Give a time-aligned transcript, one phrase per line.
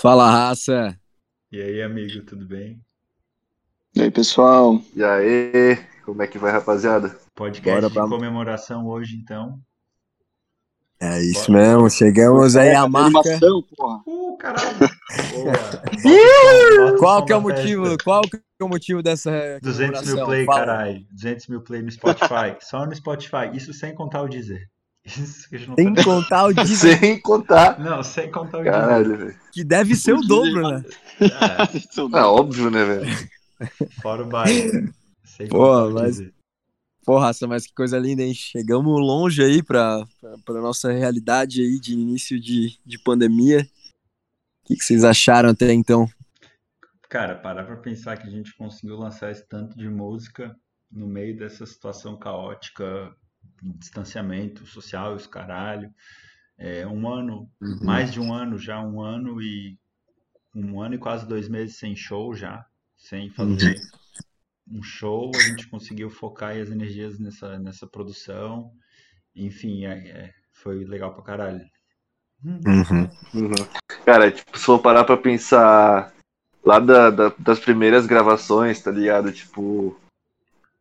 [0.00, 0.96] Fala, raça.
[1.52, 2.80] E aí, amigo, tudo bem?
[3.94, 4.80] E aí, pessoal?
[4.96, 7.18] E aí, como é que vai, rapaziada?
[7.34, 9.60] Podcast Bora de pra- comemoração hoje, então.
[10.98, 13.18] É isso mesmo, chegamos aí à marca.
[13.18, 14.02] Animação, porra.
[14.06, 14.78] Uh, caralho!
[16.02, 16.98] Boa.
[16.98, 17.84] Qual que é o motivo?
[17.84, 18.04] festa.
[18.04, 20.60] Qual que é o motivo dessa 200 mil play, Fala.
[20.60, 21.06] caralho.
[21.10, 22.56] 200 mil play no Spotify.
[22.60, 23.50] Só no Spotify.
[23.54, 24.66] Isso sem contar o Deezer.
[25.04, 26.04] Isso que a gente não Sem tá...
[26.04, 27.78] contar o Disney, Sem contar.
[27.80, 28.64] Não, sem contar o.
[28.64, 29.40] Caralho, velho.
[29.52, 30.84] que deve ser o dobro, né?
[31.34, 31.68] Ah,
[32.20, 33.30] Ah, óbvio, né, velho?
[34.00, 34.92] fora o baile.
[35.24, 36.22] Sem Pô, contar o mas-
[37.20, 38.32] raça, mas que coisa linda, hein?
[38.34, 43.66] Chegamos longe aí pra, pra, pra nossa realidade aí de início de, de pandemia.
[44.62, 46.06] O que, que vocês acharam até então?
[47.08, 50.54] Cara, parar pra pensar que a gente conseguiu lançar esse tanto de música
[50.90, 53.12] no meio dessa situação caótica,
[53.62, 55.92] distanciamento social e os caralho.
[56.58, 57.50] É, um ano,
[57.82, 59.78] mais de um ano já, um ano e
[60.54, 62.64] um ano e quase dois meses sem show já,
[62.96, 63.80] sem fazer
[64.70, 68.70] um show, a gente conseguiu focar as energias nessa, nessa produção.
[69.34, 71.64] Enfim, é- é, foi legal pra caralho.
[72.44, 73.08] Uhum.
[73.34, 73.52] Uhum.
[74.04, 76.12] Cara, tipo, se for parar pra pensar
[76.64, 79.32] lá da- da- das primeiras gravações, tá ligado?
[79.32, 79.98] Tipo,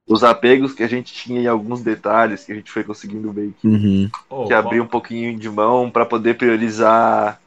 [0.10, 3.54] os apegos que a gente tinha em alguns detalhes que a gente foi conseguindo meio
[3.54, 4.10] que, Uhum.
[4.30, 7.40] Oh, que abrir um pouquinho de mão pra poder priorizar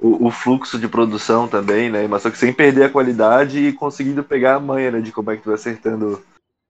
[0.00, 2.06] o, o fluxo de produção também, né?
[2.08, 5.00] Mas só que sem perder a qualidade e conseguindo pegar a manha, né?
[5.00, 6.20] De como é que tu vai acertando,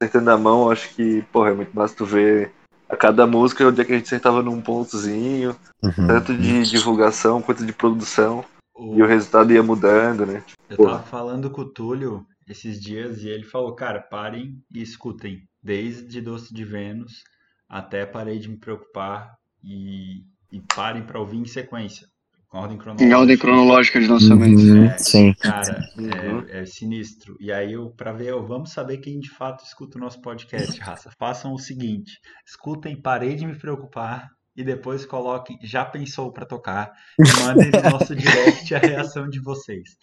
[0.02, 0.70] acertando a mão.
[0.70, 2.52] Acho que, porra, é muito massa tu ver
[2.88, 6.06] a cada música onde é que a gente acertava num pontozinho, Uhum.
[6.08, 8.44] tanto de divulgação quanto de produção.
[8.74, 10.42] o- E o resultado ia mudando, né?
[10.70, 10.90] Eu Porra.
[10.98, 15.42] tava falando com o Túlio esses dias e ele falou, cara, parem e escutem.
[15.62, 17.22] Desde Doce de Vênus
[17.68, 22.06] até Parei de Me Preocupar e, e parem pra ouvir em sequência.
[22.48, 23.18] Com ordem Em cronológica.
[23.18, 24.58] ordem cronológica de lançamento.
[24.60, 25.34] Uhum, É, Sim.
[25.34, 26.46] Cara, Uhum.
[26.48, 27.36] é, é sinistro.
[27.38, 30.80] E aí, eu, pra ver, eu, vamos saber quem de fato escuta o nosso podcast,
[30.80, 31.10] raça.
[31.18, 36.90] Façam o seguinte: escutem Parei de Me Preocupar e depois coloquem Já Pensou pra tocar
[37.18, 39.98] e mandem no nosso direct a reação de vocês.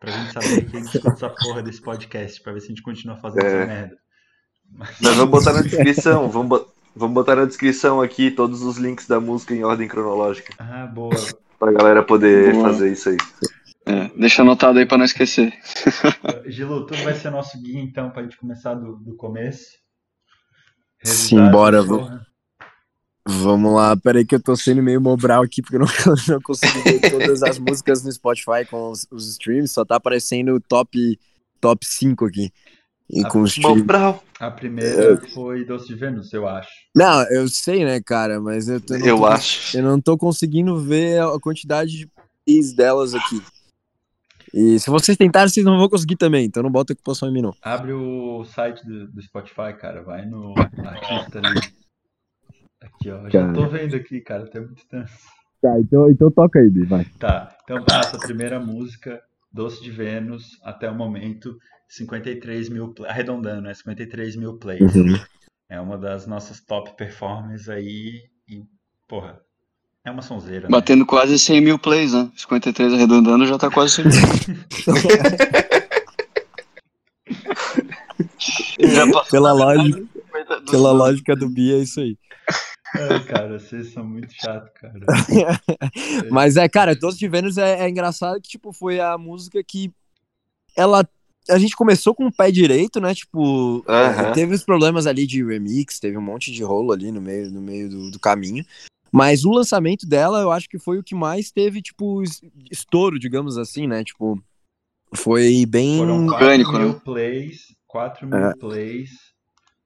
[0.00, 3.16] Pra gente saber quem escuta essa porra desse podcast, pra ver se a gente continua
[3.18, 3.56] fazendo É.
[3.58, 3.96] essa merda.
[5.00, 9.06] Nós vamos botar na descrição, vamos, bo- vamos botar na descrição aqui todos os links
[9.06, 11.14] da música em ordem cronológica, Ah, boa.
[11.58, 12.70] pra galera poder Boa.
[12.70, 13.16] fazer isso aí.
[13.86, 15.52] É, deixa anotado aí pra não esquecer.
[16.46, 19.66] Gilu, tu vai ser nosso guia então pra gente começar do, do começo.
[21.04, 22.19] Simbora, essa vou- porra.
[23.28, 25.86] Vamos lá, peraí que eu tô sendo meio mobral aqui, porque eu não,
[26.28, 30.54] não consigo ver todas as músicas no Spotify com os, os streams, só tá aparecendo
[30.54, 31.18] o top,
[31.60, 32.50] top 5 aqui.
[33.08, 33.80] E com os streams.
[33.80, 36.70] Mobral, A primeira foi Doce de Vênus, eu acho.
[36.96, 39.76] Não, eu sei, né, cara, mas eu, tô- não eu tô, acho.
[39.76, 42.08] eu não tô conseguindo ver a quantidade de
[42.46, 43.42] plays delas aqui.
[44.52, 47.42] E se vocês tentarem, vocês não vão conseguir também, então não bota ocupação em mim,
[47.42, 47.54] não.
[47.62, 50.02] Abre o site do, do Spotify, cara.
[50.02, 50.54] Vai no
[50.84, 51.60] artista ali.
[52.82, 53.28] Aqui, ó.
[53.28, 54.46] Já tô vendo aqui, cara.
[54.50, 55.08] Tem muito tempo.
[55.60, 57.04] Tá, então, então toca aí, Bi, vai.
[57.18, 59.20] Tá, então pra nossa primeira música,
[59.52, 61.58] Doce de Vênus, até o momento,
[61.88, 63.74] 53 mil, arredondando, né?
[63.74, 64.94] 53 mil plays.
[64.94, 65.18] Uhum.
[65.68, 68.62] É uma das nossas top performances aí e,
[69.06, 69.38] porra,
[70.04, 70.68] é uma sonzeira, né?
[70.70, 72.30] Batendo quase 100 mil plays, né?
[72.36, 74.14] 53 arredondando já tá quase 100 mil.
[78.88, 80.19] já passou Pela lógica, 50 dos-
[80.70, 82.16] pela lógica do Bi, é isso aí.
[82.94, 84.98] Ai, cara, vocês são muito chatos, cara.
[86.30, 89.92] Mas é, cara, Doce de Vênus é, é engraçado que, tipo, foi a música que
[90.76, 91.08] ela.
[91.48, 93.14] A gente começou com o pé direito, né?
[93.14, 94.28] Tipo, Aham.
[94.28, 97.50] é, teve os problemas ali de remix, teve um monte de rolo ali no meio,
[97.50, 98.64] no meio do, do caminho.
[99.12, 103.18] Mas o lançamento dela, eu acho que foi o que mais teve, tipo, es- estouro,
[103.18, 104.04] digamos assim, né?
[104.04, 104.40] Tipo,
[105.14, 105.98] foi bem.
[105.98, 107.00] Foram 4 Orgânico, mil né?
[107.04, 108.54] plays, 4 mil É.
[108.54, 109.10] plays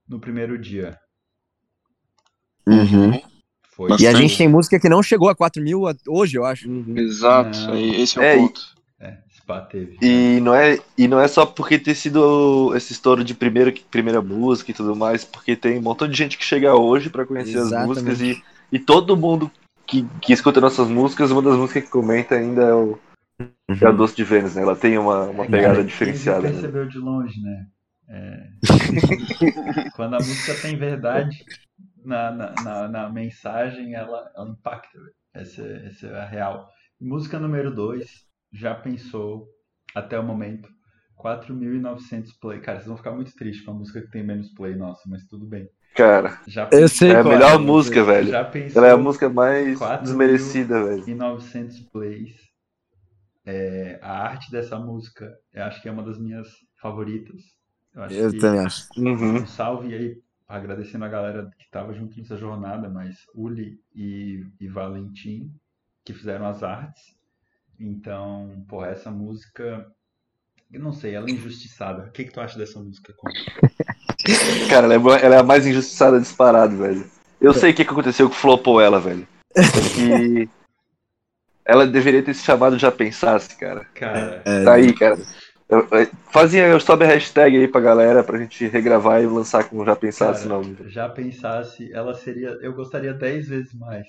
[0.09, 0.99] no primeiro dia.
[2.67, 3.21] Uhum.
[3.77, 3.91] Foi.
[4.01, 6.71] E a gente tem música que não chegou a 4 mil hoje, eu acho.
[6.97, 7.73] Exato, Não.
[7.75, 8.61] aí, esse é o É, e- ponto.
[9.01, 9.25] É.
[10.01, 14.23] E não, é, e não é só porque ter sido esse estouro de primeira, primeira
[14.23, 17.59] música e tudo mais, porque tem um montão de gente que chega hoje pra conhecer
[17.59, 17.89] as Exatamente.
[17.89, 18.43] músicas e,
[18.73, 19.51] e todo mundo
[19.87, 22.99] que, que escuta nossas músicas, uma das músicas que comenta ainda é, o,
[23.39, 24.63] é a Doce de Vênus, né?
[24.63, 26.41] Ela tem uma, uma É, pegada cara, diferenciada.
[26.43, 26.51] Né?
[26.53, 27.67] percebeu de longe, né?
[28.09, 28.49] É,
[29.97, 31.45] Quando a música tem verdade
[32.05, 34.99] na, na, na, na mensagem, ela, ela impacta.
[34.99, 35.13] velho.
[35.33, 36.69] Essa, é- essa é a real.
[37.01, 38.09] Música número 2,
[38.53, 39.47] já pensou,
[39.95, 40.69] até o momento,
[41.17, 42.61] 4.900 play.
[42.61, 45.25] Cara, vocês vão ficar muito tristes com a música que tem menos play, nossa, mas
[45.27, 45.69] tudo bem.
[45.97, 48.29] Cara, Já Eu sei é a melhor é, música, velho.
[48.29, 51.09] Já pensou Ela é a música mais Quatro desmerecida, velho.
[51.09, 52.33] em 900 plays.
[53.47, 56.49] é, a arte dessa música, eu acho que é uma das minhas
[56.81, 57.43] favoritas.
[57.95, 58.89] Eu acho Eu que também acho.
[58.97, 59.37] Uhum.
[59.37, 64.69] um salve aí, agradecendo a galera que estava junto nessa jornada, mas Uli e, e
[64.69, 65.53] Valentim,
[66.05, 67.17] que fizeram as artes.
[67.79, 69.87] Então, pô, essa música,
[70.73, 72.05] eu não sei, ela é injustiçada.
[72.05, 73.15] O que, que tu acha dessa música?
[74.69, 77.05] Cara, ela é, boa- ela é a mais injustiçada disparado, velho.
[77.41, 79.27] Eu sei o que, que aconteceu que flopou ela, velho.
[79.95, 80.49] Que
[81.65, 83.85] ela deveria ter se chamado Já Pensasse, cara.
[83.95, 85.17] Cara, É, Tá aí, cara.
[85.69, 89.65] Eu- eu- Fazia, eu sobe a hashtag aí pra galera pra gente regravar e lançar
[89.65, 90.77] com Já Pensasse cara, o nome.
[90.89, 94.07] já pensasse, ela seria, eu gostaria 10 vezes mais.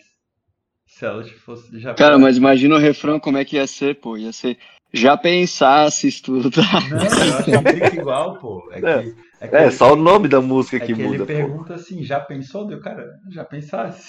[0.85, 4.17] Se ela fosse já Cara, mas imagina o refrão como é que ia ser, pô.
[4.17, 4.57] Ia ser.
[4.93, 6.89] Já pensasse estudar.
[6.89, 7.05] Não, eu
[7.37, 8.69] acho que fica igual, pô.
[8.71, 9.13] É que, É.
[9.41, 11.25] é que É, ele- só o nome da música É que que muda, ele pô.
[11.25, 12.65] pergunta assim, já pensou?
[12.67, 14.07] Deu, cara, já pensasse?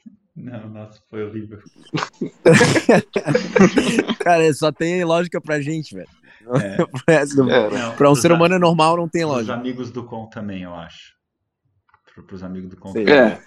[0.36, 1.58] Não, nossa, foi horrível.
[4.18, 6.08] Cara, só tem lógica pra gente, velho.
[7.08, 7.24] É.
[7.26, 7.94] Do- É, né?
[8.08, 9.54] Um ser a- humano normal não tem lógica.
[9.54, 11.14] amigos do Com também, eu acho.
[12.14, 13.40] Pro, pros amigos do Com É,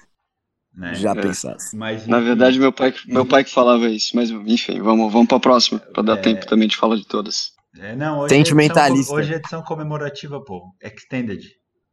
[0.75, 0.93] né?
[0.95, 1.15] Já É.
[1.21, 1.75] pensasse.
[1.75, 4.15] Mas, na verdade, meu pai, meu pai que falava isso.
[4.15, 6.21] Mas, enfim, vamos, vamos pra próxima, pra dar É.
[6.21, 7.51] tempo também de falar de todas.
[7.77, 8.97] É, não, hoje é Sentimentalista.
[8.99, 10.73] edição- hoje é edição comemorativa, pô.
[10.83, 11.41] Extended.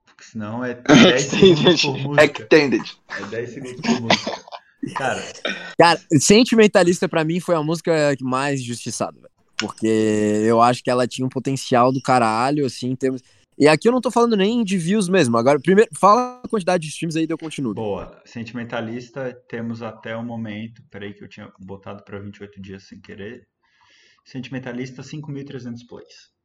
[0.06, 0.74] Porque senão é
[1.20, 2.24] 10 segundos por música.
[2.24, 2.96] Extended.
[3.20, 4.30] É 10 segundos por música.
[4.94, 5.22] Cara,
[5.78, 9.30] Cara, Sentimentalista pra mim foi a música mais justiçada, velho.
[9.58, 13.22] Porque eu acho que ela tinha um potencial do caralho, assim, em termos.
[13.58, 15.36] E aqui eu não tô falando nem de views mesmo.
[15.38, 17.72] Agora, primeiro, fala a quantidade de streams aí, eu continuo.
[17.72, 18.20] boa.
[18.24, 20.82] Sentimentalista, temos até o momento.
[20.90, 23.46] Peraí, que eu tinha botado pra 28 dias sem querer.
[24.24, 26.36] Sentimentalista, 5.300 plays.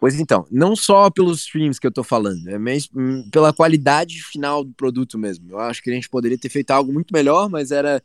[0.00, 4.22] Pois então, não só pelos streams que eu tô falando, é mesmo hum, pela qualidade
[4.22, 5.50] final do produto mesmo.
[5.50, 8.02] Eu acho que a gente poderia ter feito algo muito melhor, mas era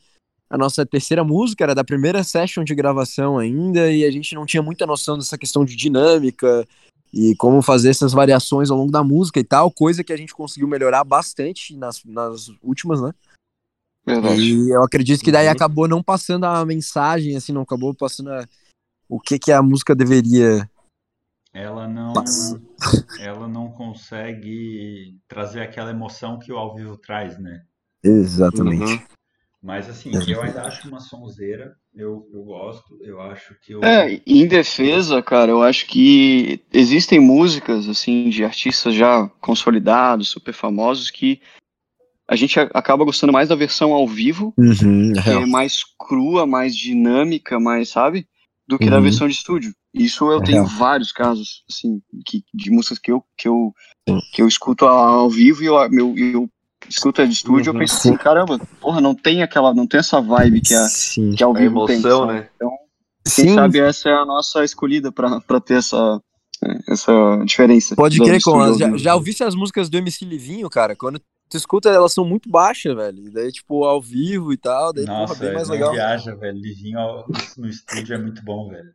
[0.50, 4.46] a nossa terceira música, era da primeira session de gravação ainda, e a gente não
[4.46, 6.68] tinha muita noção dessa questão de dinâmica
[7.14, 10.34] e como fazer essas variações ao longo da música e tal, coisa que a gente
[10.34, 13.14] conseguiu melhorar bastante nas, nas últimas, né?
[14.06, 14.42] Verdade.
[14.42, 15.54] E eu acredito que daí Uhum.
[15.54, 18.48] acabou não passando a mensagem, assim, não acabou passando a-
[19.08, 20.70] o que que a música deveria
[21.52, 22.14] Ela não,
[23.20, 27.64] ela não consegue trazer aquela emoção que o ao vivo traz, né?
[28.04, 28.84] Exatamente.
[28.84, 29.19] Uhum.
[29.62, 31.76] Mas assim, eu ainda acho uma sonzeira.
[31.94, 32.98] Eu, eu gosto.
[33.04, 33.84] Eu acho que eu.
[33.84, 40.54] É, em defesa, cara, eu acho que existem músicas, assim, de artistas já consolidados, super
[40.54, 41.42] famosos, que
[42.28, 46.76] a gente acaba gostando mais da versão ao vivo, Uhum, que é mais crua, mais
[46.76, 48.28] dinâmica, mais, sabe?
[48.68, 49.04] Do que da Uhum.
[49.04, 49.74] versão de estúdio.
[49.94, 50.78] Isso eu É tenho real.
[50.78, 53.74] vários casos, assim, que, de músicas que eu, que eu,
[54.08, 54.22] Sim.
[54.32, 56.50] que eu escuto ao vivo e eu, meu, eu
[56.88, 57.80] escuto a de estúdio e eu Uhum.
[57.80, 61.32] penso assim, caramba, porra, não tem aquela, não tem essa vibe que a, Sim.
[61.36, 61.98] que ao A vivo tem.
[61.98, 62.34] emoção, sabe?
[62.40, 62.50] né?
[62.56, 62.70] Então,
[63.36, 66.22] quem Sim, sabe essa é a nossa escolhida pra, pra ter essa,
[66.88, 67.12] essa
[67.46, 67.96] diferença.
[67.96, 68.78] pode crer com.
[68.78, 70.96] Já, já ouvisse as músicas do MC Livinho, cara?
[70.96, 73.28] Quando tu escuta, elas são muito baixas, velho.
[73.28, 75.92] E daí, tipo, ao vivo e tal, daí, Nossa, porra, bem mais não legal.
[75.94, 76.58] viaja, velho.
[76.58, 77.00] Livinho
[77.58, 78.90] no estúdio é muito bom, velho.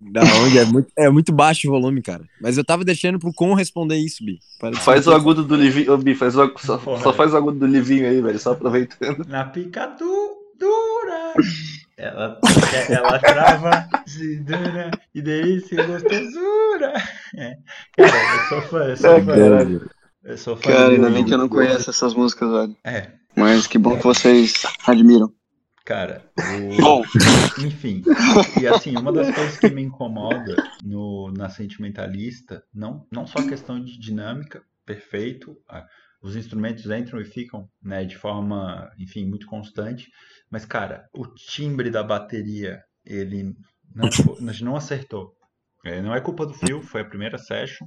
[0.00, 0.58] Da onde?
[0.58, 2.24] É muito, é muito baixo o volume, cara.
[2.40, 4.38] Mas eu tava deixando pro Com responder isso, Bi.
[4.58, 5.92] Para de Faz o agudo do Livinho.
[5.92, 7.02] Ô, Bi, faz o, só, Porra.
[7.02, 8.38] só faz o agudo do Livinho aí, velho.
[8.38, 9.26] Só aproveitando.
[9.28, 11.34] Na picadura.
[11.96, 12.38] Ela,
[12.88, 16.94] ela trava, se dura, e delícia e gostosura.
[17.36, 17.56] É.
[17.96, 19.34] Cara, eu sou fã, eu sou É, fã.
[19.34, 19.80] cara.
[20.24, 22.76] Eu sou fã Cara, ainda bem que eu não conheço essas músicas, velho.
[22.84, 25.30] É, Mas que bom que vocês admiram.
[25.90, 26.24] Cara.
[26.36, 26.70] o-
[27.58, 28.02] Enfim,
[28.60, 30.54] e assim, uma das coisas que me incomoda
[30.84, 35.56] no, na Sentimentalista, não, não só a questão de dinâmica, perfeito,
[36.22, 40.08] os instrumentos entram e ficam, né, de forma, enfim, muito constante,
[40.50, 43.52] mas, cara, o timbre da bateria, ele
[43.94, 44.08] não,
[44.62, 45.34] não acertou.
[45.84, 47.86] É, não é culpa do Phil, foi a primeira session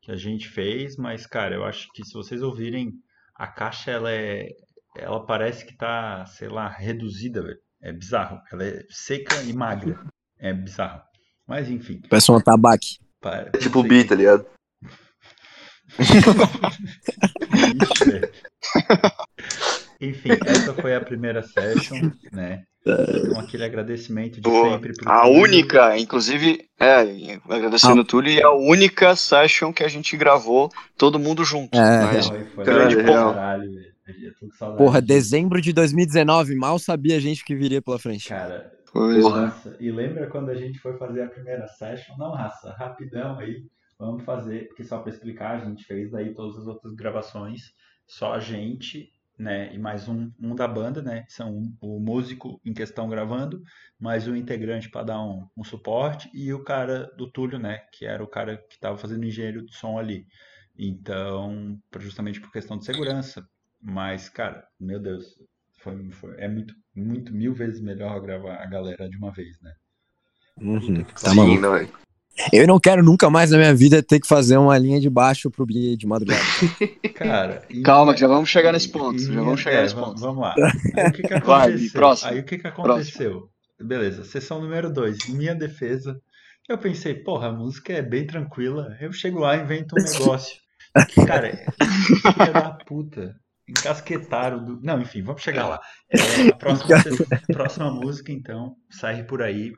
[0.00, 2.92] que a gente fez, mas, cara, eu acho que se vocês ouvirem,
[3.34, 4.48] a caixa, ela é,
[4.98, 7.58] ela parece que tá, sei lá, reduzida, velho.
[7.82, 8.40] É bizarro.
[8.52, 9.98] Ela é seca e magra.
[10.38, 11.02] É bizarro.
[11.46, 12.00] Mas enfim.
[12.08, 12.98] Peça um tabaque.
[13.20, 14.46] Para, É tipo o Bi, tá ligado?
[17.82, 18.30] Ixi, velho.
[20.00, 22.64] Enfim, essa foi a primeira session, né?
[22.84, 24.72] Com aquele agradecimento de Boa.
[24.72, 25.42] sempre pro a Túlio.
[25.42, 27.00] única, inclusive, é,
[27.48, 31.76] agradecendo o Túlio, é a única session que a gente gravou todo mundo junto.
[31.76, 33.58] É, Mas, Foi, foi Caralho, legal pra
[34.76, 38.28] Porra, dezembro de 2019, mal sabia a gente que viria pela frente.
[38.28, 39.20] Cara, pois é.
[39.20, 42.16] Nossa, e lembra quando a gente foi fazer a primeira session?
[42.16, 43.64] Não, raça, rapidão aí,
[43.98, 47.72] vamos fazer, porque só pra explicar, a gente fez daí todas as outras gravações,
[48.06, 49.74] só a gente, né?
[49.74, 51.24] E mais um, um da banda, né?
[51.28, 53.60] São um, o músico em questão gravando,
[53.98, 57.78] mais um integrante para dar um, um, suporte e o cara do Túlio, né?
[57.92, 60.26] Que era o cara que estava fazendo engenheiro de som ali.
[60.78, 63.46] Então, justamente por questão de segurança.
[63.82, 65.24] Mas, cara, meu Deus,
[65.80, 69.72] foi, foi, é muito, muito, mil vezes melhor gravar a galera de uma vez, né?
[70.60, 71.04] Uhum.
[71.04, 71.88] Tá Sim, não é?
[72.52, 75.50] Eu não quero nunca mais na minha vida ter que fazer uma linha de baixo
[75.50, 76.42] pro Bia de madrugada.
[77.14, 79.18] Cara, calma, que já vamos chegar nesse ponto.
[79.18, 80.20] já vamos chegar é, nesse ponto.
[80.20, 80.54] Vamos lá.
[80.96, 81.46] Aí o que, que aconteceu?
[81.46, 82.30] Vai, próximo.
[82.30, 83.30] Aí o que, que aconteceu?
[83.30, 83.56] Próximo.
[83.80, 85.28] Beleza, sessão número 2.
[85.30, 86.20] Minha defesa.
[86.68, 88.96] Eu pensei, porra, a música é bem tranquila.
[89.00, 90.56] Eu chego lá e invento um negócio.
[91.26, 91.56] Cara,
[92.34, 93.34] filha da puta.
[93.68, 94.80] Encasquetaram do.
[94.80, 95.80] Não, enfim, vamos chegar lá.
[96.10, 96.96] É, a próxima,
[97.52, 99.72] próxima música, então, sai por aí.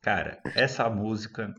[0.00, 1.52] Cara, essa música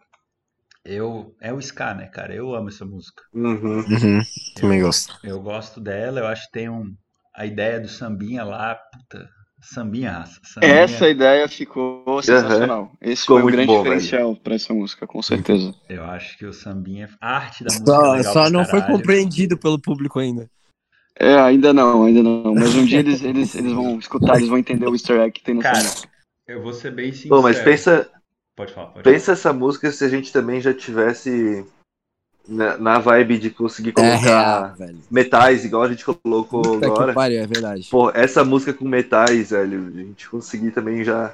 [0.83, 2.33] eu é o ska, né, cara?
[2.33, 3.21] Eu amo essa música.
[3.33, 3.79] Uhum.
[3.79, 4.21] Uhum.
[4.55, 5.19] Também eu, gosto.
[5.23, 6.95] Eu gosto dela, eu acho que tem um
[7.35, 9.29] a ideia do sambinha lá, puta,
[9.61, 10.39] sambinha, raça.
[10.43, 10.73] Sambinha.
[10.73, 12.83] Essa ideia ficou sensacional.
[12.83, 12.97] Uhum.
[12.99, 15.73] Esse ficou foi um grande bom, diferencial para essa música, com certeza.
[15.87, 17.85] Eu acho que o sambinha, a arte da música.
[17.85, 20.49] Só, é só não foi compreendido pelo público ainda.
[21.15, 22.55] É, ainda não, ainda não.
[22.55, 25.43] Mas um dia eles, eles, eles vão escutar, eles vão entender o easter egg que
[25.43, 25.83] tem no Cara,
[26.47, 27.29] eu vou ser bem sincero.
[27.29, 28.09] Pô, mas pensa,
[28.55, 28.87] Pode falar.
[28.87, 29.37] Pode Pensa falar.
[29.37, 31.65] essa música se a gente também já tivesse
[32.47, 37.13] na, na vibe de conseguir colocar é metais, igual a gente colocou Puta agora.
[37.13, 37.87] Pariu, é verdade.
[37.89, 41.33] Pô, essa música com metais, velho, a gente conseguir também já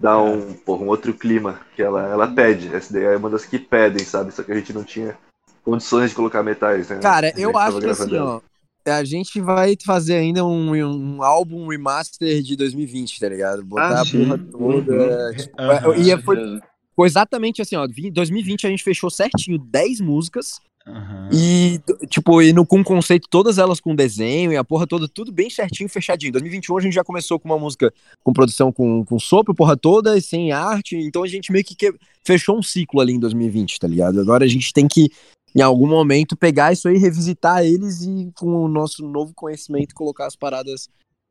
[0.00, 2.74] dar um, porra, um outro clima que ela, ela pede.
[2.74, 4.32] Essa daí é uma das que pedem, sabe?
[4.32, 5.16] Só que a gente não tinha
[5.64, 7.00] condições de colocar metais, né?
[7.00, 8.40] Cara, eu acho que assim, ó,
[8.88, 13.64] a gente vai fazer ainda um, um álbum remaster de 2020, tá ligado?
[13.64, 14.92] Botar ah, a porra toda.
[14.92, 15.36] Uhum.
[15.36, 15.94] Tipo, uhum.
[15.94, 16.60] E foi,
[16.96, 17.86] foi exatamente assim, ó.
[17.86, 20.60] 2020 a gente fechou certinho 10 músicas.
[20.86, 21.28] Uhum.
[21.30, 25.30] E, tipo, e no, com conceito, todas elas com desenho e a porra toda, tudo
[25.30, 26.32] bem certinho, fechadinho.
[26.32, 27.92] 2021 a gente já começou com uma música
[28.24, 30.96] com produção com, com sopro, porra toda, e sem arte.
[30.96, 34.20] Então a gente meio que, que fechou um ciclo ali em 2020, tá ligado?
[34.20, 35.10] Agora a gente tem que
[35.54, 40.26] em algum momento pegar isso aí, revisitar eles e com o nosso novo conhecimento colocar
[40.26, 40.88] as paradas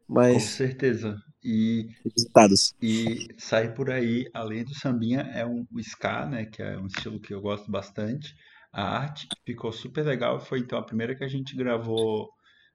[0.08, 0.34] mais.
[0.34, 1.18] Com certeza.
[1.44, 2.76] E, revisitadas.
[2.82, 6.46] e sair por aí, além do sambinha, é um, o ska, né?
[6.46, 8.34] Que é um estilo que eu gosto bastante.
[8.72, 10.40] A arte ficou super legal.
[10.40, 12.30] Foi então a primeira que a gente gravou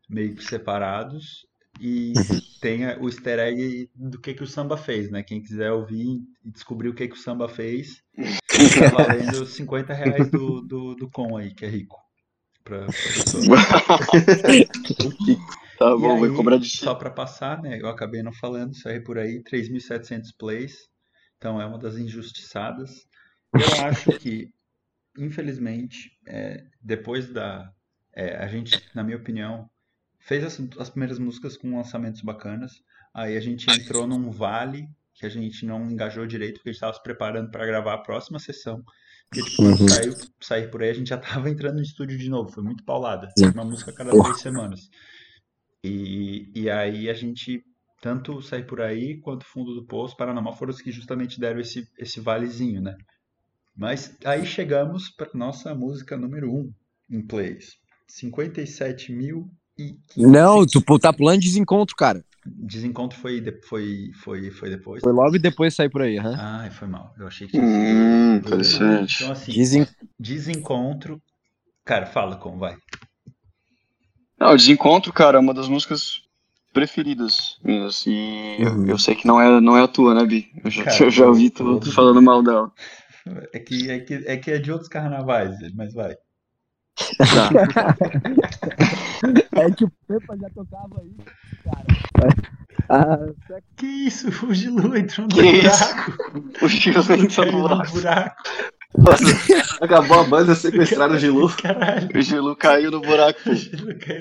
[0.08, 1.46] meio que separados.
[1.80, 2.40] E uhum.
[2.60, 5.22] tem o easter egg do que, que o samba fez, né?
[5.22, 10.30] Quem quiser ouvir e descobrir o que, que o samba fez, tá valendo 50 reais
[10.30, 12.00] do, do, do com aí, que é rico.
[12.62, 12.86] Pra, pra
[15.78, 17.80] tá bom, vou cobrar de Só para passar, né?
[17.80, 20.88] Eu acabei não falando, isso aí por aí, 3.700 plays.
[21.36, 23.04] Então é uma das injustiçadas.
[23.52, 24.54] Eu acho que,
[25.18, 27.72] infelizmente, é, depois da.
[28.14, 29.68] É, a gente, na minha opinião,
[30.24, 32.72] fez as, as primeiras músicas com lançamentos bacanas.
[33.14, 36.78] Aí a gente entrou num vale que a gente não engajou direito, porque a gente
[36.78, 38.82] estava se preparando para gravar a próxima sessão.
[39.28, 39.88] Porque, tipo, quando uhum.
[39.88, 42.50] saiu, sair por aí, a gente já estava entrando no estúdio de novo.
[42.50, 43.28] Foi muito paulada.
[43.54, 44.88] Uma música a cada três semanas.
[45.84, 47.62] E, e aí a gente,
[48.00, 51.86] tanto sair por aí, quanto Fundo do Poço, Paraná foram os que justamente deram esse,
[51.98, 52.96] esse valezinho, né?
[53.74, 56.72] Mas aí chegamos para nossa música número um
[57.10, 57.76] em plays.
[58.06, 59.50] 57 mil
[60.16, 62.24] não, tu tá pulando desencontro, cara.
[62.44, 65.02] Desencontro foi, foi, foi, foi depois?
[65.02, 66.36] Foi logo e depois sair por aí, aham.
[66.36, 67.14] Ah, foi mal.
[67.16, 69.22] Eu achei que Hum, interessante.
[69.22, 69.86] Então, assim, Desen...
[70.18, 71.22] desencontro.
[71.84, 72.76] Cara, fala como vai.
[74.38, 76.22] Não, Desencontro, cara, é uma das músicas
[76.72, 78.04] preferidas minhas.
[78.06, 78.86] E uhum.
[78.86, 80.50] eu, eu, sei que não é, não é a tua, né, Bi?
[80.64, 82.72] Eu já, cara, eu já ouvi tu, tu falando mal dela.
[83.52, 86.16] É que, é que é que é de outros carnavais, mas vai.
[86.96, 87.50] Tá.
[89.62, 91.16] é que o Pepa já tocava aí,
[91.64, 91.86] cara.
[92.88, 93.18] Ah,
[93.76, 94.28] que isso?
[94.46, 96.10] O Gilu entrou no que buraco.
[96.54, 96.64] Isso?
[96.64, 97.96] O Gilu entrou no buraco.
[98.98, 99.24] Nossa,
[99.80, 101.48] acabou a banda, sequestraram o Gilu.
[101.56, 102.08] Caralho.
[102.14, 103.40] O Gilu caiu no buraco.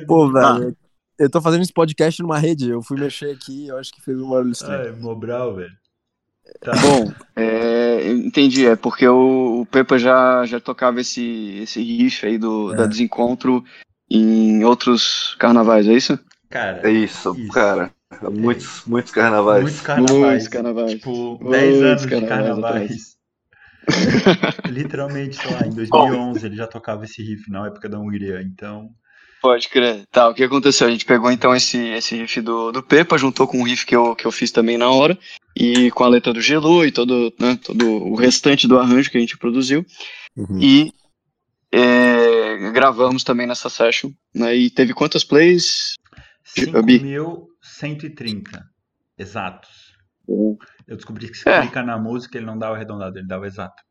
[0.08, 0.70] Pô, velho.
[0.70, 0.92] Ah.
[1.20, 2.70] Eu tô fazendo esse podcast numa rede.
[2.70, 4.82] Eu fui mexer aqui eu acho que fez um barulho estranho.
[4.82, 5.81] Ah, é Mobral, velho.
[6.60, 6.74] Tá.
[6.74, 12.38] Bom, é, entendi, é porque o, o Pepa já, já tocava esse, esse riff aí
[12.38, 12.78] do, é.
[12.78, 13.64] da Desencontro
[14.10, 16.20] em outros carnavais, é isso?
[16.50, 17.52] Cara, é isso, isso.
[17.52, 17.92] cara.
[18.30, 19.64] Muitos, muitos carnavais.
[19.64, 20.20] Muitos carnavais.
[20.20, 20.92] Muitos carnavais.
[20.92, 23.18] Tipo, 10 anos de carnavais.
[24.70, 28.90] Literalmente, sei lá, em 2011 ele já tocava esse riff na época da Unguria, então
[29.42, 30.06] Pode crer.
[30.12, 30.88] Tá, o que aconteceu?
[30.88, 33.96] A gente pegou então esse, esse riff do, do Pepa, juntou com um riff que
[33.96, 35.18] eu, que eu fiz também na hora,
[35.58, 39.18] e com a letra do Gelu e todo, né, todo o restante do arranjo que
[39.18, 39.84] a gente produziu.
[40.38, 40.60] Uhum.
[40.62, 40.94] E
[41.72, 44.12] é, gravamos também nessa session.
[44.34, 45.96] Né, e teve quantas plays?
[46.76, 47.00] Abi.
[47.00, 48.44] 5.130
[49.18, 49.70] exatos.
[50.28, 50.56] Bom.
[50.88, 51.62] Eu descobri que se É.
[51.62, 53.82] clica na música, ele não dá o arredondado, ele dá o exato.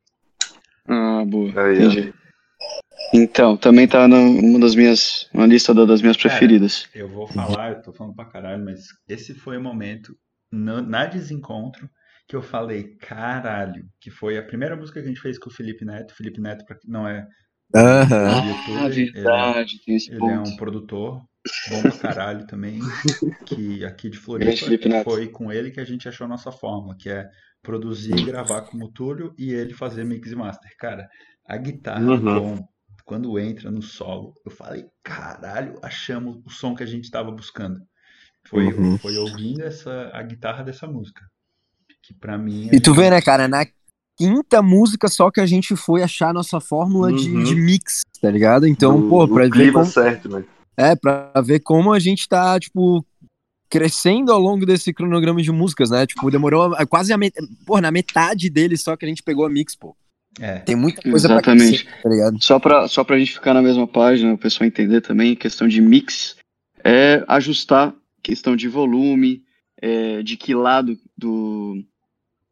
[0.86, 1.48] Ah, boa.
[1.60, 1.90] Aí, ó.
[1.90, 2.14] Entendi.
[3.12, 5.28] Então, também tá numa das minhas.
[5.34, 6.88] Uma lista da- das minhas Cara, preferidas.
[6.94, 10.14] Eu vou falar, eu tô falando pra caralho, mas esse foi o momento
[10.52, 11.88] no- na desencontro
[12.28, 15.52] que eu falei, caralho, que foi a primeira música que a gente fez com o
[15.52, 16.14] Felipe Neto.
[16.14, 17.26] Felipe Neto, pra quem não é
[17.74, 18.28] Aham.
[18.28, 20.50] Ah, youtuber, ele é- verdade, tem esse Ele é ponto.
[20.50, 21.20] um produtor
[21.70, 22.80] bom pra caralho também,
[23.46, 25.04] que aqui de Floripa Felipe Neto.
[25.04, 27.24] foi com ele que a gente achou a nossa fórmula, que é
[27.62, 30.70] produzir e gravar como o Túlio e ele fazer mix e master.
[30.78, 31.08] Cara,
[31.46, 32.24] a guitarra Uhum.
[32.24, 32.68] Tom,
[33.10, 37.80] quando entra no solo, eu falei, caralho, achamos o som que a gente tava buscando.
[38.46, 38.96] Foi, Uhum.
[38.98, 41.20] foi ouvindo essa, a guitarra dessa música.
[42.04, 42.68] Que pra mim.
[42.72, 43.66] E tu é- vê, né, cara, na
[44.16, 47.42] quinta música só que a gente foi achar nossa fórmula de, Uhum.
[47.42, 48.64] de mix, tá ligado?
[48.64, 50.44] Então, pô, pra ver como, certo, né?
[50.76, 53.04] é, pra ver como a gente tá, tipo,
[53.68, 56.06] crescendo ao longo desse cronograma de músicas, né?
[56.06, 57.34] Tipo, demorou quase a met...
[57.66, 59.96] pô, na metade dele só que a gente pegou a mix, pô.
[60.38, 61.84] É, Tem muita coisa Exatamente.
[61.84, 62.42] pra crescer, tá ligado?
[62.42, 65.80] Só pra, só pra gente ficar na mesma página, o pessoal entender também, questão de
[65.80, 66.36] mix,
[66.84, 69.42] é ajustar questão de volume,
[69.80, 71.82] é, de que lado do,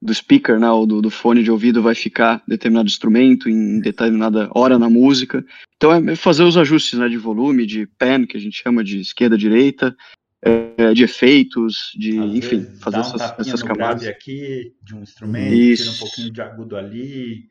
[0.01, 4.51] do speaker, né, ou do, do fone de ouvido vai ficar determinado instrumento em determinada
[4.55, 5.45] hora na música.
[5.77, 9.01] Então é fazer os ajustes né, de volume, de pan, que a gente chama de
[9.01, 9.97] esquerda-direita,
[10.43, 14.07] é, de efeitos, de, às enfim, fazer um essas, essas camadas.
[14.07, 15.85] aqui de um instrumento, Isso.
[15.85, 17.49] tira um pouquinho de agudo ali.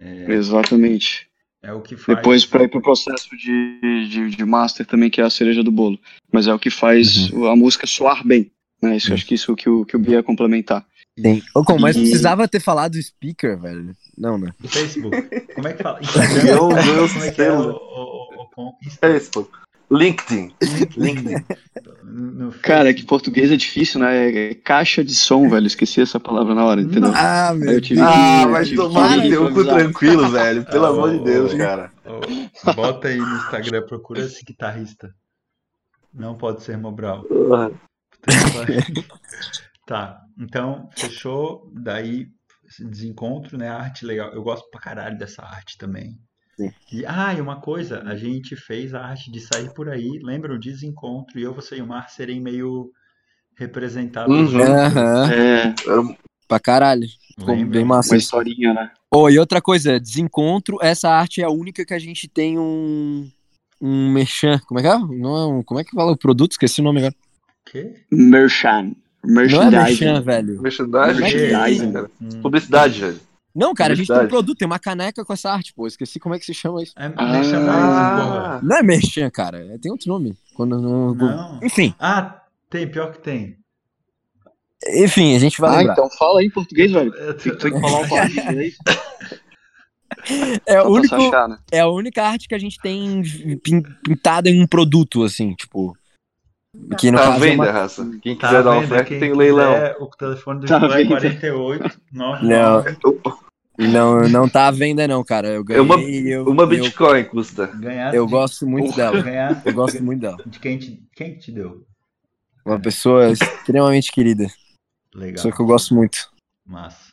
[0.00, 1.26] É, Exatamente.
[1.62, 2.16] é o que faz.
[2.18, 5.70] Depois para ir pro processo de, de, de master também, que é a cereja do
[5.70, 5.98] bolo.
[6.32, 7.46] Mas é o que faz Uhum.
[7.46, 8.50] a música soar bem.
[8.82, 8.96] Né?
[8.96, 10.86] Isso, acho que isso que o, que o Bia ia complementar.
[11.22, 11.42] Tem.
[11.54, 13.94] Ô, como, mas E- precisava ter falado speaker, velho.
[14.16, 14.52] Não, né?
[14.64, 15.16] Facebook.
[15.54, 16.00] Como é que fala?
[16.44, 17.60] Meu Deus Como é do que é céu.
[17.60, 19.46] o, o, o, o, É pô.
[19.90, 20.52] LinkedIn.
[20.96, 21.44] LinkedIn.
[22.62, 24.50] Cara, que português é difícil, né?
[24.50, 25.66] É caixa de som, velho.
[25.66, 27.12] Esqueci essa palavra na hora, entendeu?
[27.14, 30.64] Ah, meu eu tive Ah, que- tive que tomar no teu cu tranquilo, velho.
[30.66, 31.92] Pelo Ah, amor de Deus, cara.
[32.04, 35.12] Ô, Bota aí no Instagram, procura esse guitarrista.
[36.12, 37.24] Não pode ser Mobral.
[39.86, 41.68] Tá, então fechou.
[41.74, 42.28] Daí
[42.68, 43.68] esse desencontro, né?
[43.68, 44.32] Arte legal.
[44.32, 46.16] Eu gosto pra caralho dessa arte também.
[46.64, 46.72] Sim.
[46.92, 50.20] E, ah, e uma coisa, a gente fez a arte de sair por aí.
[50.22, 51.38] Lembra o desencontro?
[51.38, 52.90] E eu, você e o Mar serem meio
[53.56, 54.46] representados Uhum.
[54.46, 54.68] juntos.
[54.68, 56.14] Aham, É, um-
[56.48, 57.06] pra caralho.
[57.38, 57.70] Ficou Lembra?
[57.78, 58.90] bem massa uma historinha, né?
[59.10, 63.28] Oh, e outra coisa, desencontro, essa arte é a única que a gente tem um.
[63.80, 64.58] Um merchan.
[64.66, 64.98] Como é que é?
[64.98, 66.52] Não é um, como é que fala o produto?
[66.52, 67.14] Esqueci o nome agora.
[67.64, 67.94] Quê?
[68.12, 68.92] Merchan.
[69.24, 70.04] Não é Merchandising.
[70.04, 70.62] merchan, velho.
[70.62, 71.20] merchandising.
[71.20, 71.92] Merchandising.
[71.92, 72.10] cara.
[72.20, 72.42] Hum.
[72.42, 73.20] Publicidade, velho.
[73.54, 75.86] Não, cara, a gente tem um produto, tem uma caneca com essa arte, pô.
[75.86, 76.92] Esqueci como é que se chama isso.
[76.96, 78.16] É Ah.
[78.16, 78.60] porra.
[78.62, 79.58] Não é merchan, cara.
[79.74, 80.36] é- Tem outro nome.
[80.54, 81.58] Quando no- Não.
[81.62, 83.56] Enfim, Ah, tem, pior que tem.
[84.94, 85.92] enfim, a gente vai Ah, lembrar.
[85.94, 87.12] então fala aí em português, velho.
[87.36, 88.76] Tem que falar um pouco de inglês.
[90.66, 91.58] É, único, achar, né?
[91.72, 93.22] é a única arte que a gente tem
[93.62, 95.96] pin- pintada em um produto, assim, tipo.
[96.98, 97.72] Que no Tá caso é venda, uma...
[97.72, 98.10] raça.
[98.22, 99.72] Quem Tá quiser dar oferta, Quem tem o leilão.
[99.74, 101.08] quiser, O telefone do Tá João é vendo?
[101.08, 102.96] 48 Não, 99.
[103.78, 105.48] não, não tá à venda, não, cara.
[105.48, 105.80] Eu ganhei.
[105.80, 107.66] É uma- eu, Uma eu, Bitcoin custa.
[107.66, 109.22] Ganhar eu gosto muito dela.
[109.22, 110.36] Ganhar Eu gosto muito dela.
[110.46, 111.84] de quem te, quem que te deu?
[112.64, 114.46] Uma pessoa extremamente querida.
[115.14, 115.34] Legal.
[115.34, 116.18] Pessoa que eu gosto muito.
[116.66, 117.10] Massa.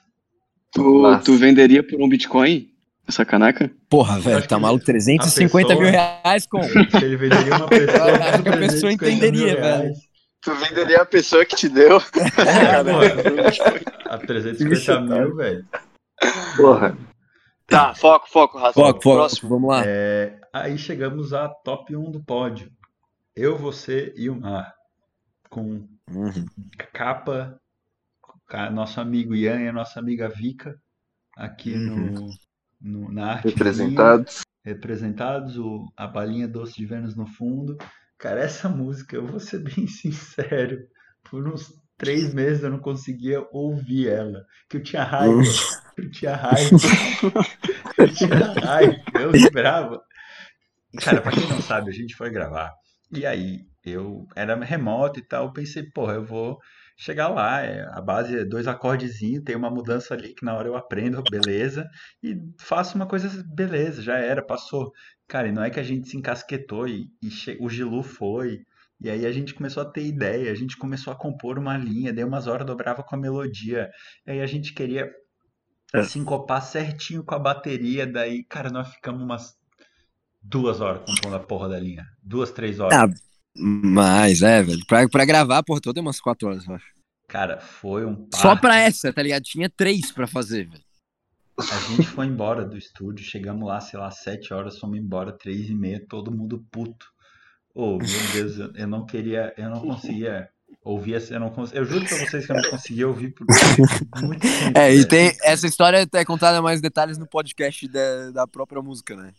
[0.74, 1.24] Tu, Massa.
[1.24, 2.70] tu venderia por um Bitcoin
[3.08, 3.72] essa caneca?
[3.89, 4.86] Porra, velho, tá maluco?
[4.86, 5.91] 350 a mil pessoa-
[6.24, 6.62] reais com.
[6.63, 8.04] Se ele venderia uma pessoa.
[8.12, 9.98] Acho que a pessoa 350 entenderia, reais.
[10.41, 11.98] Tu venderia a pessoa que te deu.
[12.38, 15.65] É, pô, a 350 mil, velho.
[16.56, 16.98] Porra.
[17.65, 18.74] Tá, foco, foco, Rafa.
[18.74, 19.50] Foco, foco, Próximo.
[19.50, 19.84] vamos lá.
[19.86, 22.72] É, aí chegamos à top 1 do pódio.
[23.36, 24.74] Eu, você e o Mar.
[25.50, 26.46] Com Uhum.
[26.93, 27.58] capa,
[28.48, 30.76] ca- nosso amigo Ian e a nossa amiga Vika
[31.36, 32.30] aqui no,
[32.82, 33.50] no- na arte.
[33.50, 34.42] Representados.
[34.66, 37.78] representados, o, a balinha doce de Vênus no fundo.
[38.18, 40.80] Cara, essa música, eu vou ser bem sincero,
[41.30, 44.44] por uns três meses eu não conseguia ouvir ela.
[44.70, 45.42] Que eu tinha raiva.
[45.98, 46.70] Eu tinha raiva.
[47.98, 48.96] Eu tinha raiva.
[49.16, 50.00] Eu lembrava.
[51.00, 52.72] Cara, pra quem não sabe, a gente foi gravar.
[53.12, 55.46] E aí, eu era remoto e tal.
[55.48, 56.60] Eu pensei, porra, eu vou
[56.98, 57.62] chegar lá.
[57.62, 61.24] é, a base é dois acordezinhos, tem uma mudança ali que na hora eu aprendo,
[61.24, 61.88] beleza.
[62.24, 64.92] E faço uma coisa, beleza, já era, passou.
[65.28, 68.60] Cara, e não é que a gente se encasquetou e, e che- o Gilu foi.
[69.00, 72.12] E aí a gente começou a ter ideia, a gente começou a compor uma linha,
[72.14, 73.90] daí umas horas dobrava com a melodia.
[74.26, 75.12] E aí a gente queria
[75.94, 76.02] É.
[76.02, 79.56] sincopar certinho com a bateria, daí, cara, nós ficamos umas
[80.42, 82.06] duas horas compondo a porra da linha.
[82.24, 83.02] Duas, três horas.
[83.02, 83.08] Ah,
[83.58, 84.86] Mas, é, velho.
[84.88, 86.86] Pra, pra gravar, por toda umas quatro horas, eu acho.
[87.28, 88.62] Cara, foi um Só parto.
[88.62, 89.43] pra essa, tá ligado?
[89.43, 90.84] Tinha três pra fazer, velho.
[91.60, 95.70] A gente foi embora do estúdio, chegamos lá, sei lá, sete horas, fomos embora, três
[95.70, 97.06] e meia, todo mundo puto.
[97.74, 100.48] Oh, meu Deus, eu, não queria, eu não conseguia
[100.84, 101.72] ouvir, essa- eu não cons...
[101.74, 103.46] eu juro pra vocês que eu não conseguia ouvir por
[104.22, 104.78] muito tempo.
[104.78, 105.32] É, e tem.
[105.43, 109.34] Essa história é contada mais detalhes no podcast da, da própria música, né?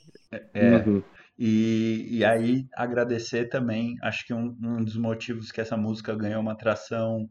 [0.53, 1.03] É, Uhum.
[1.39, 6.41] E, e aí agradecer também, acho que um, um dos motivos que essa música ganhou
[6.43, 7.29] uma atração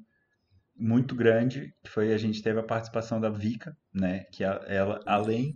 [0.76, 5.56] muito grande, foi a gente teve a participação da Vika, né, que a- ela, além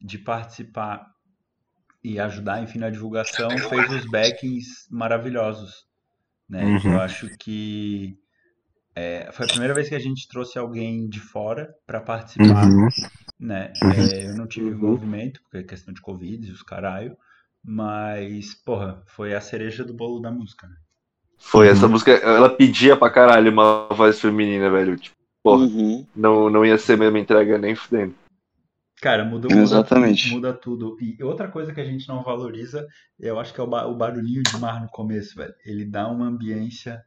[0.00, 1.06] de participar
[2.02, 5.86] e ajudar, enfim, na divulgação, fez os backings maravilhosos,
[6.48, 6.82] né, Uhum.
[6.84, 8.18] eu acho que
[8.96, 12.88] é, foi a primeira vez que a gente trouxe alguém de fora para participar, Uhum.
[13.38, 13.80] né?
[13.82, 14.08] Uhum.
[14.08, 14.74] É, eu não tive Uhum.
[14.74, 17.16] envolvimento, porque é questão de Covid e os caralho,
[17.64, 20.76] mas, porra, foi a cereja do bolo da música, né?
[21.38, 21.68] Foi, Uhum.
[21.68, 24.96] essa música, ela pedia pra caralho uma voz feminina, velho.
[24.96, 26.06] Tipo, porra, Uhum.
[26.14, 28.14] não, não ia ser mesmo entrega nem fudendo.
[29.00, 30.24] Cara, muda, muda, Exatamente.
[30.24, 30.96] muda tudo.
[31.00, 32.86] E outra coisa que a gente não valoriza,
[33.18, 35.54] eu acho que é o, ba- o barulhinho de mar no começo, velho.
[35.64, 37.02] Ele dá uma ambiência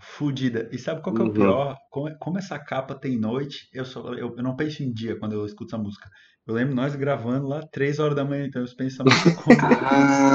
[0.00, 0.68] fodida.
[0.72, 1.32] E sabe qual que é o Uhum.
[1.32, 1.76] pior?
[1.90, 5.34] Como, como essa capa tem noite, eu, só, eu, eu não penso em dia quando
[5.34, 6.10] eu escuto essa música.
[6.46, 8.62] Eu lembro nós gravando lá três horas da manhã, então
[9.02, 9.56] música como...
[9.82, 10.34] Ah,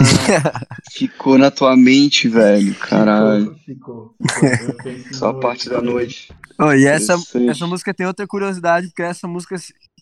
[0.91, 2.75] ficou na tua mente, velho.
[2.75, 3.55] Caralho.
[3.65, 4.91] Ficou, ficou.
[4.91, 6.29] Em Só a parte da noite.
[6.59, 7.15] Oh, e essa,
[7.49, 9.55] essa música tem outra curiosidade, porque essa música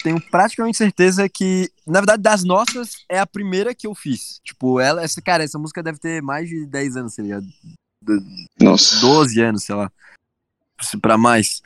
[0.03, 4.39] tenho praticamente certeza que, na verdade, das nossas, é a primeira que eu fiz.
[4.43, 7.45] Tipo, ela, essa, cara, essa música deve ter mais de 10 anos, tá ligado?
[8.59, 8.99] Nossa.
[8.99, 9.91] 12 anos, sei lá.
[10.99, 11.61] Pra mais.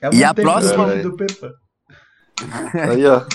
[0.00, 1.52] É E a próxima- do- do Pepa.
[2.88, 3.26] Aí, ó.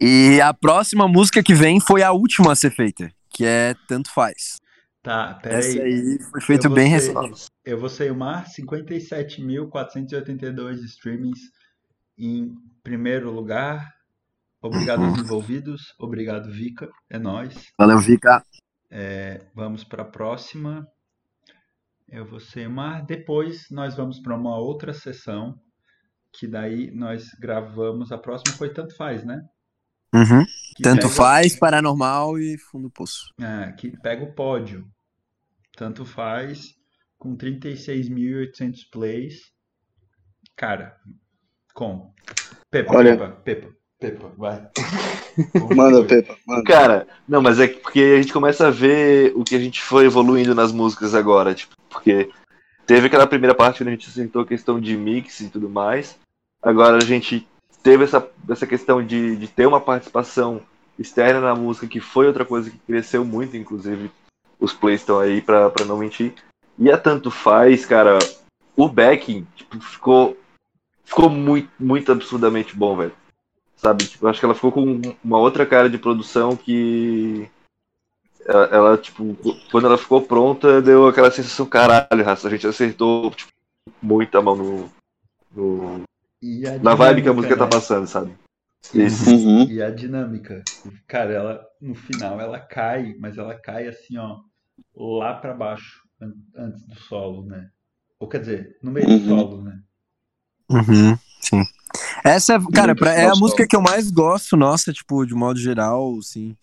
[0.00, 4.12] E a próxima música que vem foi a última a ser feita, que é Tanto
[4.12, 4.58] Faz.
[5.02, 5.80] Tá, Essa peraí.
[5.80, 7.46] aí foi feito bem recente.
[7.64, 11.40] Eu vou ser o mar, 57.482 streamings
[12.18, 13.94] em primeiro lugar.
[14.60, 17.72] Obrigado aos envolvidos, obrigado Vika, é nóis.
[17.78, 18.44] Valeu, Vika.
[18.90, 20.86] É, vamos para a próxima.
[22.08, 23.04] Eu vou ser o mar.
[23.04, 25.60] Depois nós vamos para uma outra sessão,
[26.32, 28.12] que daí nós gravamos.
[28.12, 29.40] A próxima foi Tanto Faz, né?
[30.14, 30.44] Uhum.
[30.82, 33.32] Tanto pega- faz, Paranormal e Fundo do Poço.
[33.40, 34.86] É, que pega o pódio.
[35.76, 36.74] Tanto faz,
[37.18, 39.40] com 36.800 plays.
[40.56, 40.96] Cara,
[41.74, 42.12] com.
[42.70, 44.68] Pepa, Olha- Pepa, Pepa, Pepa, vai.
[45.76, 46.36] Manda, Pepa.
[46.46, 46.64] Manda.
[46.64, 49.80] Cara, não, mas é que- porque a gente começa a ver o que a gente
[49.80, 52.28] foi evoluindo nas músicas agora, tipo, porque
[52.88, 56.18] teve aquela primeira parte onde a gente sentou a questão de mix e tudo mais.
[56.62, 57.46] Agora a gente
[57.82, 60.62] teve essa, essa questão de, de ter uma participação
[60.98, 64.10] externa na música, que foi outra coisa que cresceu muito, inclusive
[64.58, 66.32] os plays estão aí pra, não mentir.
[66.78, 68.18] E a Tanto Faz, cara,
[68.74, 70.38] o backing tipo, ficou,
[71.04, 73.12] ficou muito, muito absurdamente bom, velho.
[73.76, 74.06] Sabe?
[74.06, 77.48] Tipo, acho que ela ficou com uma outra cara de produção que.
[78.48, 79.36] Ela, ela, tipo,
[79.70, 83.52] quando ela ficou pronta, deu aquela sensação, caralho, raça, a gente acertou tipo,
[84.00, 84.90] muito a mão no,
[85.52, 86.02] no-
[86.42, 87.70] E a na vibe que a música tá né?
[87.70, 88.34] passando, sabe?
[88.94, 89.28] Isso.
[89.28, 89.64] Uhum.
[89.68, 90.62] E a dinâmica.
[91.06, 94.38] Cara, ela, no final, ela cai, mas ela cai assim, ó,
[94.96, 97.68] lá pra baixo, an- antes do solo, né?
[98.18, 99.28] Ou quer dizer, no meio do Uhum.
[99.28, 99.78] solo, né?
[100.70, 101.64] Uhum, sim.
[102.24, 105.58] Essa, é, cara, pra- é a música que eu mais gosto, nossa, tipo, de modo
[105.58, 106.56] geral, assim.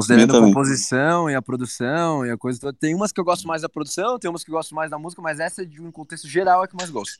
[0.00, 2.76] Considerando a composição e a produção e a coisa toda.
[2.78, 4.98] Tem umas que eu gosto mais da produção, tem umas que eu gosto mais da
[4.98, 7.18] música, mas essa de um contexto geral é que eu mais gosto.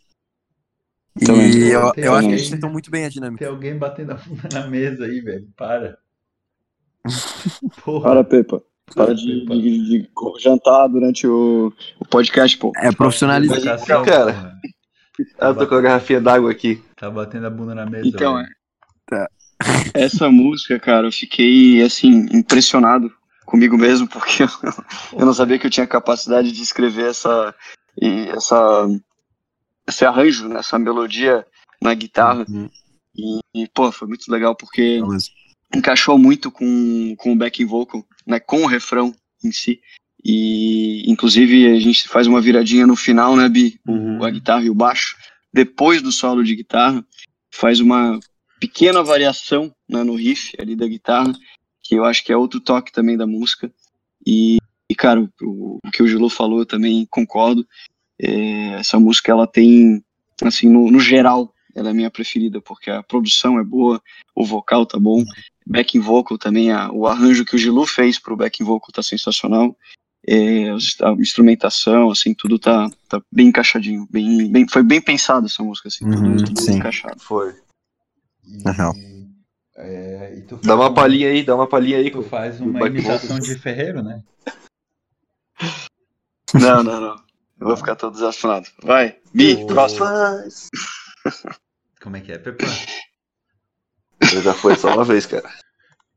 [1.24, 1.50] Também.
[1.50, 3.38] E eu, eu acho que alguém- eles acertam muito bem a dinâmica.
[3.44, 5.48] Tem alguém batendo a bunda na mesa aí, velho.
[5.56, 5.98] Para.
[7.84, 8.02] Porra.
[8.10, 8.62] Para, Pepa.
[8.94, 9.54] Para de, Pepa.
[9.54, 12.72] de- de jantar durante o, o podcast, pô.
[12.76, 13.56] É profissionalismo.
[13.56, 14.32] Educação, Cara.
[14.34, 14.60] porra.
[15.40, 16.84] Ah, eu tô com a garrafinha d'água aqui.
[16.94, 18.06] Tá batendo a bunda na mesa.
[18.06, 18.48] Então, velho.
[19.06, 19.30] Tá.
[19.94, 23.12] essa música, cara, eu fiquei, assim, impressionado
[23.44, 24.48] comigo mesmo, porque eu,
[25.20, 27.54] eu não sabia que eu tinha capacidade de escrever essa,
[28.00, 28.88] essa,
[29.86, 31.46] esse arranjo, né, essa melodia
[31.80, 32.44] na guitarra.
[32.48, 32.68] Uhum.
[33.16, 35.00] E, e, pô, foi muito legal, porque
[35.74, 39.80] encaixou muito com, com o backing vocal, né, com o refrão em si.
[40.24, 43.78] E, inclusive, a gente faz uma viradinha no final, né, Bi?
[43.86, 44.24] O- Uhum.
[44.24, 45.16] a guitarra e o baixo.
[45.52, 47.04] Depois do solo de guitarra,
[47.54, 48.18] faz uma
[48.60, 51.32] pequena variação né, no riff ali da guitarra,
[51.82, 53.72] que eu acho que é outro toque também da música.
[54.26, 54.58] E,
[54.90, 57.66] e cara, o, o que o Gilô falou, eu também concordo.
[58.20, 60.02] É, essa música, ela tem,
[60.42, 64.00] assim, no, no geral, ela é a minha preferida, porque a produção é boa,
[64.34, 65.22] o vocal tá bom,
[65.66, 69.76] backing vocal também, a- o arranjo que o Gilu fez pro backing vocal tá sensacional.
[70.28, 75.62] é, a instrumentação, assim, tudo tá, tá bem encaixadinho, bem, bem, foi bem pensado essa
[75.62, 76.72] música, assim, Uhum, tudo, tudo sim.
[76.72, 77.20] encaixado.
[77.20, 77.54] Foi.
[78.46, 78.92] E, real.
[79.76, 82.10] é, e tu Dá uma um- palhinha aí, dá uma palhinha aí.
[82.10, 84.22] Tu faz uma imitação de Ferreiro, né?
[86.54, 87.16] Não, não, não.
[87.58, 88.68] Eu vou ficar todo desafinado.
[88.82, 89.66] Vai, Bi, Ô.
[89.66, 90.06] próximo.
[92.02, 92.64] Como é que é, Pepa?
[94.22, 95.48] Já foi só uma vez, cara.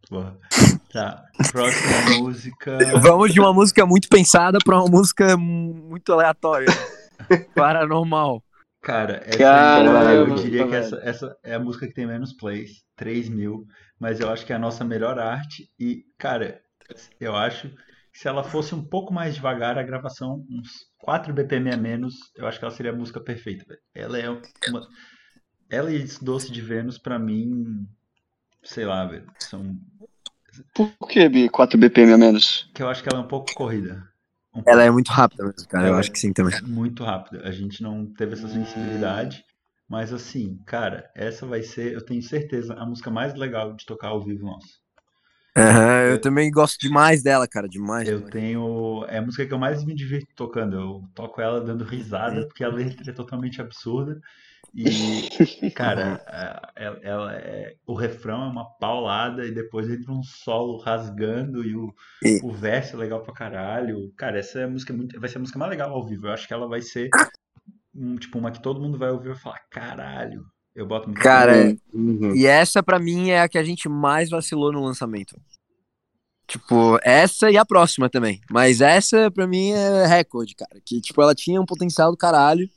[0.09, 0.37] Porra.
[0.91, 2.77] Tá, próxima música.
[3.01, 6.67] Vamos de uma música muito pensada pra uma música muito aleatória.
[7.55, 8.43] Paranormal.
[8.81, 12.83] Cara, essa Caramba, eu diria que essa, essa é a música que tem menos plays,
[12.95, 13.67] 3 mil,
[13.99, 15.69] mas eu acho que é a nossa melhor arte.
[15.77, 16.61] E, cara,
[17.19, 21.71] eu acho que se ela fosse um pouco mais devagar, a gravação, uns 4 BPM
[21.71, 23.77] a menos, eu acho que ela seria a música perfeita.
[23.93, 24.87] Ela é uma.
[25.69, 27.85] Ela e Doce de Vênus, pra mim,
[28.63, 29.77] sei lá, velho, são.
[30.73, 32.69] Por que, Bi, 4 BPM a menos?
[32.73, 34.08] Que eu acho que ela é um pouco corrida.
[34.65, 35.87] Ela é muito rápida mesmo, cara.
[35.87, 36.59] Eu acho que sim também.
[36.67, 37.47] muito rápida.
[37.47, 39.43] A gente não teve essa sensibilidade.
[39.89, 44.09] Mas assim, cara, essa vai ser, eu tenho certeza, a música mais legal de tocar
[44.09, 44.67] ao vivo nossa.
[45.57, 47.67] Aham, eu também gosto demais dela, cara.
[47.67, 48.07] Demais.
[48.07, 48.31] Eu demais.
[48.31, 49.05] tenho.
[49.09, 50.75] É a música que eu mais me divirto tocando.
[50.75, 54.21] Eu toco ela dando risada, porque a letra é totalmente absurda.
[54.73, 56.23] E, cara,
[56.75, 61.75] ela, ela é, o refrão é uma paulada e depois entra um solo rasgando e
[61.75, 61.91] o,
[62.23, 64.11] E- o verso é legal pra caralho.
[64.15, 66.27] Cara, essa é a música muito, vai ser a música mais legal ao vivo.
[66.27, 67.09] Eu acho que ela vai ser
[67.95, 70.43] um, tipo, uma que todo mundo vai ouvir e vai falar, caralho.
[70.75, 72.35] Eu boto muito Cara, é- Uhum.
[72.35, 75.35] E essa pra mim é a que a gente mais vacilou no lançamento.
[76.47, 78.39] Tipo, essa e a próxima também.
[78.49, 80.79] Mas essa pra mim é recorde, cara.
[80.85, 82.67] Que tipo, ela tinha um potencial do caralho.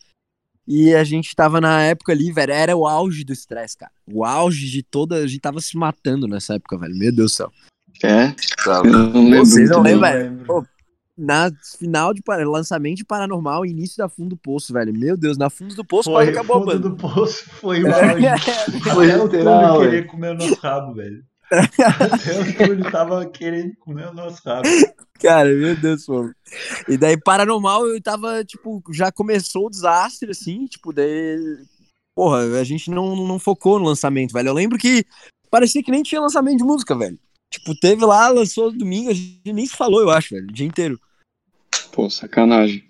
[0.67, 3.91] E a gente tava na época ali, velho, era o auge do estresse, cara.
[4.07, 5.17] O auge de toda.
[5.17, 6.97] A gente tava se matando nessa época, velho.
[6.97, 7.53] Meu Deus do céu.
[8.05, 8.35] É?
[8.63, 8.89] Sabe?
[8.89, 9.47] Eu não lembro.
[9.47, 10.31] Vocês não lembram, velho?
[10.31, 10.45] lembro.
[10.47, 10.67] Pô,
[11.19, 14.93] Na final de lançamento de Paranormal, início da Fundo do Poço, velho.
[14.93, 16.89] Meu Deus, na Fundo do Poço quase Foi, acabou a fundo banda.
[16.89, 18.81] do poço foi o auge.
[18.95, 21.23] Foi Até o literal, queria comer o nosso rabo, velho.
[21.53, 24.67] Até o Túlio tava querendo comer o nosso rabo.
[25.21, 26.35] Cara, meu Deus, mano.
[26.89, 31.37] E daí, Paranormal, eu tava, tipo, já começou o desastre, assim, tipo, daí.
[32.17, 34.49] Porra, a gente não, não focou no lançamento, velho.
[34.49, 35.05] Eu lembro que
[35.51, 37.19] parecia que nem tinha lançamento de música, velho.
[37.51, 40.67] Tipo, teve lá, lançou domingo, a gente nem se falou, eu acho, velho, o dia
[40.67, 40.99] inteiro.
[41.93, 42.83] Pô, sacanagem.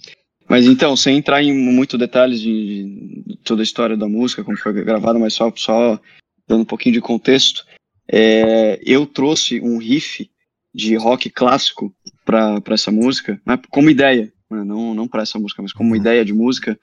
[0.48, 4.57] Mas então, sem entrar em muito detalhes de, de toda a história da música, como
[4.57, 6.01] foi gravada, mas só, só
[6.46, 7.66] dando um pouquinho de contexto,
[8.12, 10.31] é, eu trouxe um riff
[10.75, 11.94] de rock clássico
[12.25, 15.96] para essa música, né, como ideia, né, não, não para essa música, mas como Uhum.
[15.96, 16.79] ideia de música,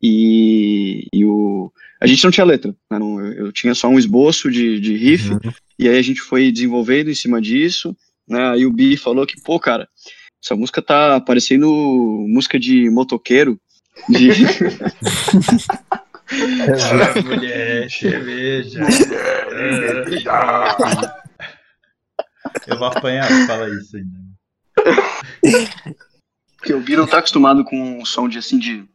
[0.00, 4.50] e, e o, a gente não tinha letra, né, não, eu, tinha só um esboço
[4.50, 5.30] de, de riff,
[5.78, 7.96] e aí a gente foi desenvolvendo em cima disso,
[8.28, 8.50] né?
[8.50, 9.88] Aí o Bi falou que, pô, cara,
[10.42, 11.66] essa música tá parecendo
[12.28, 13.58] música de motoqueiro.
[14.08, 14.28] De...
[16.30, 18.80] Ah, mulher, cerveja.
[22.66, 24.18] Eu vou apanhar, fala isso ainda.
[26.56, 28.86] Porque o Bi não tá acostumado com um som de assim de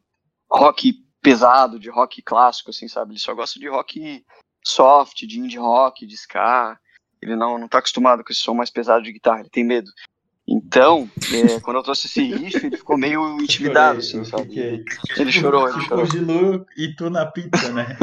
[0.49, 3.13] rock pesado, de rock clássico, assim, sabe?
[3.13, 4.23] Ele só gosta de rock
[4.65, 6.77] soft, de indie rock, de ska.
[7.21, 9.89] Ele não, não tá acostumado com esse som mais pesado de guitarra, ele tem medo.
[10.47, 14.43] Então, é, quando eu trouxe esse riff, ele ficou meio intimidado, assim, eu sabe?
[14.43, 14.83] fiquei.
[15.17, 16.03] Ele chorou, ele chorou.
[16.03, 17.97] o Gilu e tu na pizza, né?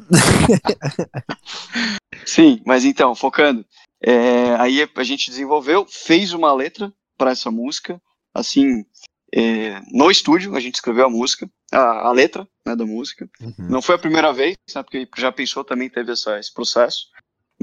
[2.24, 3.64] Sim, mas então, focando.
[4.02, 8.00] é, aí a gente desenvolveu, fez uma letra para essa música,
[8.34, 8.84] assim,
[9.32, 13.28] é, no estúdio, a gente escreveu a música, a, a letra né, da música.
[13.58, 17.08] Não foi a primeira vez, né, porque já pensou, também teve essa, esse processo.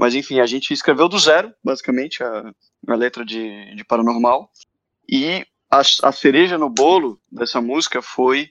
[0.02, 2.52] Mas enfim, a gente escreveu do zero, basicamente, a,
[2.88, 4.50] a letra de, de Paranormal.
[5.08, 8.50] E a, a cereja no bolo dessa música foi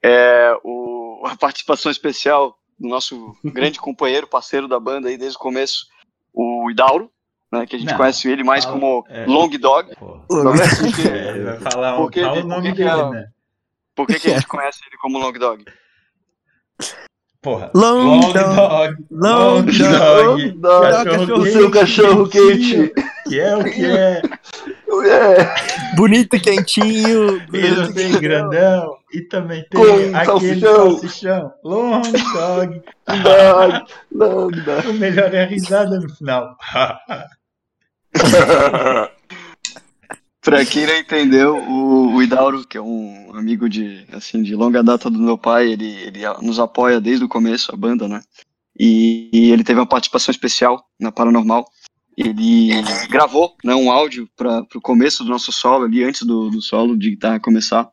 [0.00, 5.40] é, o, a participação especial do nosso grande companheiro, parceiro da banda aí desde o
[5.40, 5.84] começo,
[6.32, 7.10] o Idauro,
[7.50, 9.26] né, que a gente Não, conhece ele mais fala- como é.
[9.26, 9.90] Long Dog.
[9.90, 13.28] É, ele vai falar Por um, que- o nome dele, ela- né?
[13.96, 15.64] por que, que a gente conhece ele como Long Dog?
[17.42, 17.70] Porra.
[17.74, 18.34] Long Long dog.
[18.34, 18.96] dog.
[19.10, 20.52] Long Long dog.
[20.52, 21.04] dog.
[21.04, 22.92] Cachorro O seu cachorro quente.
[23.28, 24.22] Que é o que é.
[25.04, 27.40] É, Bonito e quentinho.
[27.48, 28.96] Bonito e tem grandão.
[29.12, 30.90] E também tem Com aquele salsichão.
[31.00, 31.52] salsichão.
[31.64, 32.82] Long dog.
[33.24, 34.88] dog, dog, dog.
[34.88, 36.56] O melhor é a risada no final.
[40.42, 44.82] Pra quem não entendeu, o, o Idauro, que é um amigo de, assim, de longa
[44.82, 48.20] data do meu pai, ele, ele nos apoia desde o começo, a banda, né?
[48.78, 51.64] E, e ele teve uma participação especial na Paranormal.
[52.16, 52.70] ele
[53.08, 56.98] gravou né, um áudio para o começo do nosso solo ali, antes do, do solo
[56.98, 57.88] de guitarra começar.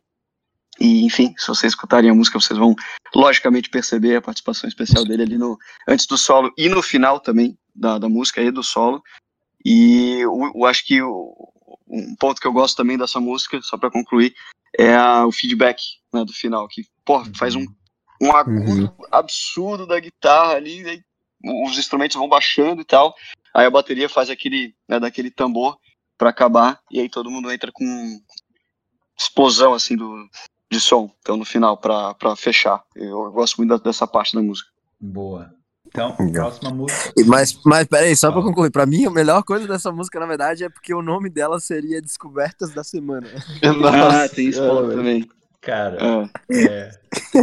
[0.79, 2.73] E, enfim, se vocês escutarem a música, vocês vão
[3.13, 5.55] logicamente perceber a participação especial dele ali no
[5.87, 9.03] antes do solo e no final também da, da música e do solo.
[9.63, 11.51] E eu, acho que o,
[11.89, 14.35] um ponto que eu gosto também dessa música, só para concluir,
[14.77, 15.81] é a, o feedback
[16.13, 17.65] né, do final, que pô, faz um,
[18.21, 19.05] um agudo uhum.
[19.11, 21.01] absurdo da guitarra ali, aí,
[21.65, 23.15] os instrumentos vão baixando e tal,
[23.53, 25.77] aí a bateria faz aquele, né, daquele tambor
[26.17, 28.21] para acabar, e aí todo mundo entra com
[29.17, 30.29] explosão assim do,
[30.69, 32.83] de som, então no final, para fechar.
[32.95, 34.69] Eu gosto muito dessa parte da música.
[34.99, 35.53] Boa.
[35.89, 37.11] Então, próxima música.
[37.25, 40.63] Mas, mas peraí, só pra concluir, pra mim a melhor coisa dessa música, na verdade,
[40.63, 43.27] é porque o nome dela seria Descobertas da Semana.
[43.79, 45.29] Nossa, ah, tem isso é, também.
[45.61, 45.97] Cara,
[46.49, 46.63] é.
[46.63, 46.91] é.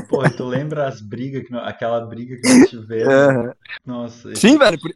[0.09, 3.13] Pô, tu lembra as brigas, que, aquela briga que nós tivemos?
[3.13, 3.55] É.
[3.85, 4.33] Nossa.
[4.33, 4.41] Esse...
[4.41, 4.95] Sim, velho, por,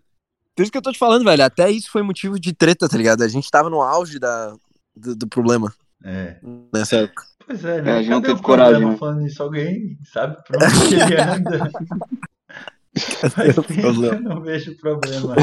[0.54, 2.96] por, isso que eu tô te falando, velho, até isso foi motivo de treta, tá
[2.96, 3.22] ligado?
[3.22, 4.54] A gente tava no auge da,
[4.96, 5.72] do, do problema.
[6.04, 6.36] É.
[6.72, 7.24] Nessa época.
[7.46, 8.00] Pois é, né?
[8.00, 8.86] É, já não teve coragem.
[8.86, 8.96] Né?
[8.96, 11.70] Falando isso, alguém sabe pra onde ele anda.
[12.94, 15.36] Tempo eu não vejo problema.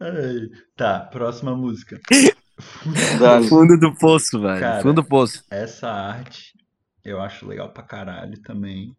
[0.00, 1.98] Ai, tá, próxima música.
[2.58, 4.60] Fundo, Fundo do poço, velho.
[4.60, 5.42] Cara, Fundo do poço.
[5.50, 6.54] Essa arte
[7.04, 8.96] eu acho legal pra caralho também.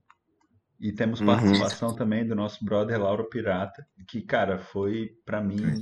[0.79, 1.27] E temos uhum.
[1.27, 1.95] participação uhum.
[1.95, 5.81] também do nosso brother Lauro Pirata, que, cara, foi para mim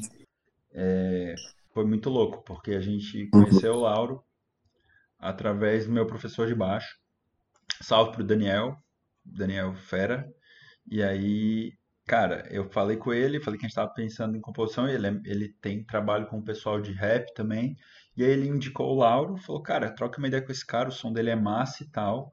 [0.72, 1.36] é,
[1.74, 3.30] foi muito louco, porque a gente uhum.
[3.30, 4.24] conheceu o Lauro
[5.20, 6.96] através do meu professor de baixo.
[7.82, 8.78] Salve pro Daniel,
[9.26, 10.28] Daniel Fera.
[10.90, 11.74] E aí,
[12.06, 15.22] cara, eu falei com ele, falei que a gente estava pensando em composição, ele, é,
[15.26, 17.76] ele tem trabalho com o pessoal de rap também.
[18.16, 20.92] E aí ele indicou o Lauro, falou, cara, troca uma ideia com esse cara, o
[20.92, 22.32] som dele é massa e tal.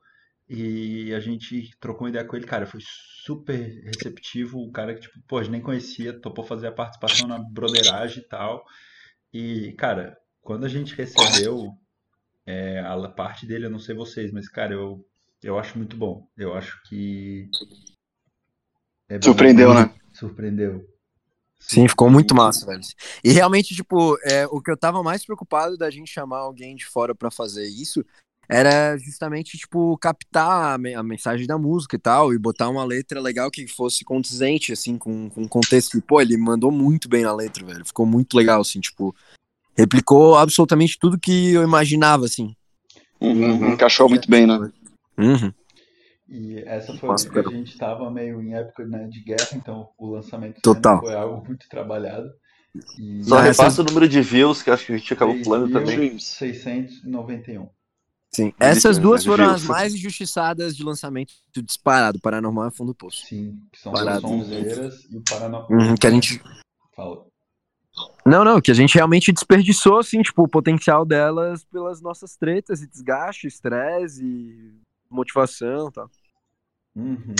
[0.48, 5.00] E a gente trocou uma ideia com ele, cara, foi super receptivo, o cara que,
[5.02, 8.64] tipo, pô, a gente nem conhecia, topou fazer a participação na broderagem e tal.
[9.32, 11.68] E, cara, quando a gente recebeu
[12.44, 15.04] é, a parte dele, eu não sei vocês, mas, cara, eu
[15.42, 16.26] eu acho muito bom.
[16.36, 17.48] Eu acho que.
[19.08, 19.92] É Surpreendeu, né?
[20.12, 20.86] Surpreendeu.
[21.58, 22.80] Sim, ficou muito massa, velho.
[23.22, 26.86] E realmente, tipo, é, o que eu tava mais preocupado da gente chamar alguém de
[26.86, 28.04] fora para fazer isso
[28.48, 33.48] era justamente, tipo, captar a, mensagem da música e tal, e botar uma letra legal
[33.48, 35.96] que fosse condizente, assim, com, com o contexto.
[35.96, 37.84] E, pô, ele mandou muito bem na letra, velho.
[37.84, 39.14] Ficou muito legal, assim, tipo,
[39.76, 42.56] replicou absolutamente tudo que eu imaginava, assim.
[43.20, 44.72] Uhum, encaixou muito bem, né?
[45.18, 45.52] Uhum.
[46.28, 49.88] E essa foi Nossa, que a gente estava meio em época né, de guerra, então
[49.98, 51.00] o lançamento Total.
[51.00, 52.30] foi algo muito trabalhado.
[52.98, 53.24] E...
[53.24, 56.16] Só repassa o número de views, que acho que a gente acabou pulando também.
[56.16, 57.68] 691.
[58.32, 63.26] Sim, essas duas foram as mais injustiçadas de lançamento disparado, Paranormal e Fundo Poço.
[63.26, 64.24] Sim, que são Parado.
[64.24, 65.68] as Sonzeiras e o Paranormal.
[65.68, 66.40] Uhum, que a gente...
[66.94, 67.26] Fala.
[68.24, 72.82] Não, não, que a gente realmente desperdiçou, assim, tipo, o potencial delas pelas nossas tretas
[72.82, 74.79] e desgaste, estresse e
[75.10, 76.10] motivação e tal.
[76.96, 77.34] Uhum.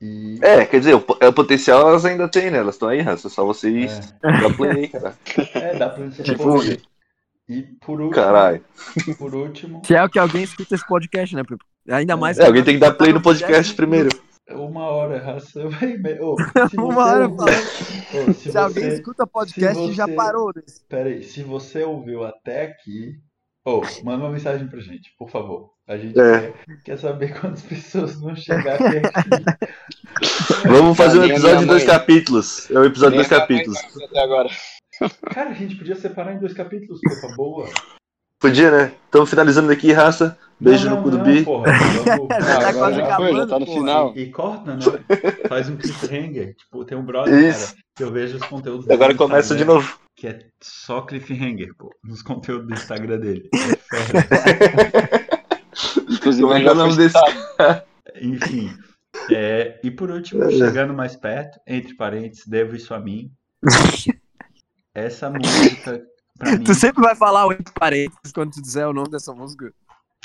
[0.00, 0.38] E...
[0.42, 2.58] É, quer dizer, o, é, o, potencial elas ainda têm, né?
[2.58, 4.40] Elas estão aí, é só vocês é.
[4.40, 5.16] dar play, cara.
[5.54, 6.60] É, dá pra gente tipo,
[7.48, 8.10] E por último.
[8.10, 8.64] Caralho.
[9.18, 9.82] Por último.
[9.84, 11.42] Se é o que alguém escuta esse podcast, né?
[11.90, 12.38] Ainda mais.
[12.38, 14.10] É, alguém tem que dar play no podcast primeiro.
[14.50, 15.62] Uma hora, raça.
[16.20, 16.36] Oh,
[16.78, 17.54] uma hora falando.
[18.28, 18.58] Oh, se, se você...
[18.58, 19.92] alguém escuta podcast, você...
[19.94, 20.52] já parou.
[20.86, 23.14] Pera aí, se você ouviu até aqui,
[23.64, 25.73] oh, manda uma mensagem pra gente, por favor.
[25.86, 26.54] A gente é.
[26.82, 30.64] quer, saber quantas pessoas vão chegar até aqui.
[30.66, 32.70] Vamos fazer um episódio de dois capítulos.
[32.70, 33.78] É um episódio de dois capítulos.
[34.08, 34.48] Até agora.
[35.30, 37.68] Cara, a gente podia separar em dois capítulos, por boa.
[38.40, 38.92] Podia, né?
[39.04, 40.38] Estamos finalizando aqui, raça.
[40.58, 41.44] Beijo não, no cu do Bi.
[41.44, 41.72] Porra,
[42.04, 42.28] vamos...
[42.28, 43.78] já tá quase acabando, já tá no porra.
[43.78, 44.12] final.
[44.16, 44.82] E, corta, né?
[45.48, 46.54] Faz um cliffhanger.
[46.54, 47.74] Tipo, tem um brother, Isso.
[47.74, 49.98] cara, que eu vejo os conteúdos Agora começa de novo.
[50.16, 53.50] Que é só cliffhanger, pô, nos conteúdos do Instagram dele.
[53.52, 55.18] É
[56.38, 57.18] Inclusive, Como é que é o nome desse
[58.20, 58.70] Enfim.
[59.30, 63.32] É, e por último, chegando mais perto, entre parênteses, devo isso a mim.
[64.94, 66.04] Essa música
[66.42, 66.64] Mim...
[66.64, 69.72] Tu sempre vai falar o entre parênteses quando tu disser o nome dessa música.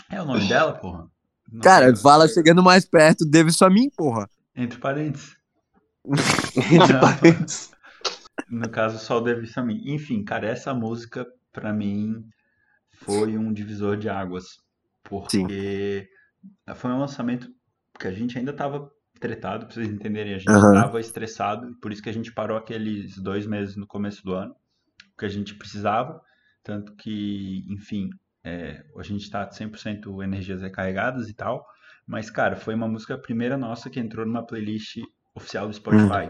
[0.09, 1.07] É o nome dela, porra?
[1.51, 4.27] Não Cara, fala chegando mais perto, deve isso a mim, porra.
[4.55, 5.35] Entre parênteses.
[6.71, 7.71] Entre parênteses.
[8.49, 9.81] No caso, só o deve isso a mim.
[9.85, 12.23] Enfim, cara, essa música, pra mim,
[12.91, 14.57] foi um divisor de águas.
[15.09, 16.07] Porque
[16.67, 16.75] Sim.
[16.75, 17.49] foi um lançamento
[17.99, 18.89] que a gente ainda tava
[19.19, 20.35] tretado, pra vocês entenderem.
[20.35, 20.73] A gente uhum.
[20.73, 24.55] tava estressado, por isso que a gente parou aqueles dois meses no começo do ano
[25.17, 26.21] que a gente precisava,
[26.63, 28.09] tanto que, enfim,
[28.43, 31.65] é, a gente está 100% energias recarregadas e tal,
[32.07, 34.97] mas, cara, foi uma música primeira nossa que entrou numa playlist
[35.35, 36.29] oficial do Spotify.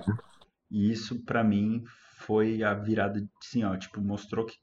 [0.72, 1.84] E isso, pra mim,
[2.18, 4.56] foi a virada, assim, ó, tipo, mostrou que,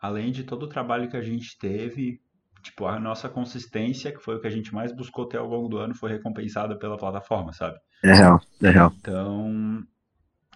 [0.00, 2.20] além de todo o trabalho que a gente teve,
[2.66, 5.68] tipo, a nossa consistência, que foi o que a gente mais buscou ter ao longo
[5.68, 7.76] do ano, foi recompensada pela plataforma, sabe?
[8.04, 8.92] É real, é real.
[8.98, 9.82] Então,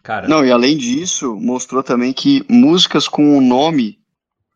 [0.02, 3.98] cara, Não, e além disso, mostrou também que músicas com o nome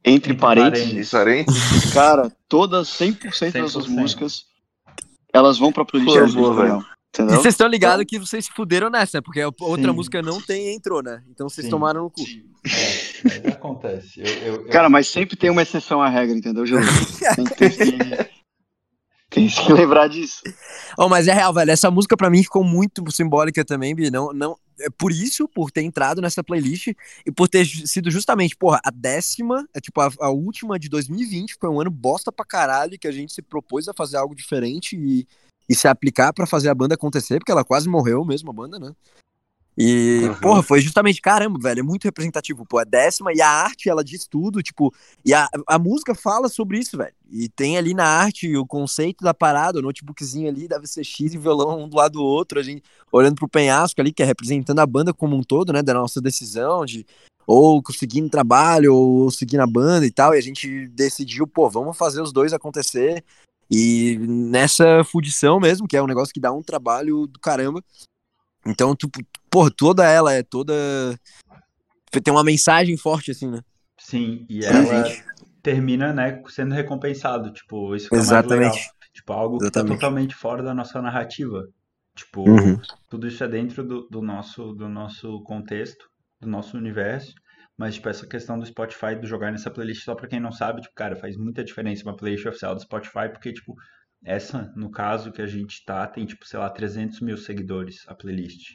[0.05, 1.92] entre, Entre parênteses, parênteses.
[1.92, 3.88] Cara, todas 100%, dessas 100%.
[3.88, 4.44] músicas,
[5.32, 6.84] elas vão pra playlist do boa,
[7.15, 7.43] Tutorial, E Entendeu?
[7.43, 9.97] vocês estão ligados que vocês se fuderam nessa, porque a outra Sim.
[9.97, 11.23] música não tem e entrou, né?
[11.31, 11.71] Então vocês Sim.
[11.71, 12.21] tomaram no cu.
[13.45, 14.21] é, acontece.
[14.21, 16.79] Eu, eu- eu- Cara, mas sempre tem uma exceção à regra, entendeu, Gil?
[17.37, 18.31] Tem, tem que,
[19.31, 20.43] tem que lembrar disso.
[20.99, 21.71] Oh, mas é real, velho.
[21.71, 24.11] Essa música pra mim ficou muito simbólica também, Bi.
[24.11, 26.89] Não, não, é por isso, por ter entrado nessa playlist
[27.27, 31.57] e por ter sido justamente, porra, a décima, é tipo a, a última de 2020,
[31.61, 34.97] foi um ano bosta pra caralho que a gente se propôs a fazer algo diferente
[34.97, 35.27] e,
[35.69, 38.79] e se aplicar pra fazer a banda acontecer, porque ela quase morreu mesmo, a banda,
[38.79, 38.93] né?
[39.77, 40.35] E, Uhum.
[40.37, 44.05] porra, foi justamente, caramba, velho, é muito representativo, pô, a décima e a arte, ela
[44.05, 44.95] diz tudo, tipo,
[45.25, 47.12] e a, a música fala sobre isso, velho.
[47.29, 51.35] E tem ali na arte o conceito da parada, o notebookzinho ali, deve ser X
[51.35, 54.27] e violão um do lado do outro, a gente olhando pro penhasco ali, que é
[54.27, 57.05] representando a banda como um todo, né, da nossa decisão de
[57.47, 61.69] ou seguir no trabalho, ou seguir na banda e tal, e a gente decidiu, pô,
[61.69, 63.23] vamos fazer os dois acontecer.
[63.71, 67.83] E nessa fudição mesmo, que é um negócio que dá um trabalho do caramba.
[68.67, 69.11] Então, tu,
[69.51, 70.73] porra, toda ela é toda.
[72.11, 73.61] Tem uma mensagem forte, assim, né?
[73.99, 75.25] Sim, e ela gente.
[75.62, 77.53] termina, né, sendo recompensado.
[77.53, 78.19] Tipo, isso é.
[78.19, 78.79] Exatamente.
[79.12, 79.95] Tipo, algo que tá Exatamente.
[80.01, 81.67] totalmente fora da nossa narrativa.
[82.15, 82.81] Tipo, Uhum.
[83.09, 86.09] tudo isso é dentro do, do nosso, do nosso contexto,
[86.41, 87.35] do nosso universo.
[87.77, 90.81] Mas, tipo, essa questão do Spotify, do jogar nessa playlist, só pra quem não sabe,
[90.81, 93.75] tipo, cara, faz muita diferença uma playlist oficial do Spotify, porque, tipo,
[94.25, 98.14] essa, no caso que a gente tá, tem, tipo, sei lá, 300 mil seguidores, a
[98.14, 98.70] playlist.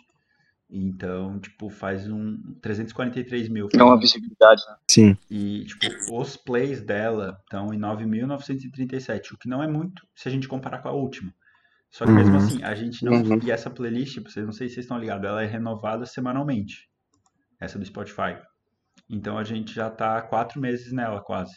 [0.72, 3.68] Então, tipo, faz um 343 mil.
[3.74, 4.62] É uma visibilidade.
[4.68, 4.76] né?
[4.92, 5.18] Sim.
[5.32, 10.32] E, tipo, os plays dela estão em 9.937, o que não é muito se a
[10.32, 11.34] gente comparar com a última.
[11.90, 12.38] Só que mesmo Uhum.
[12.46, 13.14] assim, a gente não.
[13.14, 13.40] Uhum.
[13.44, 16.88] E essa playlist, vocês não sei se vocês estão ligados, ela é renovada semanalmente.
[17.60, 18.38] Essa do Spotify.
[19.10, 21.54] Então a gente já tá há quatro meses nela, quase.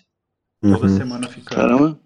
[0.63, 0.97] Toda Uhum.
[0.97, 1.57] semana ficando.
[1.61, 1.99] Caramba,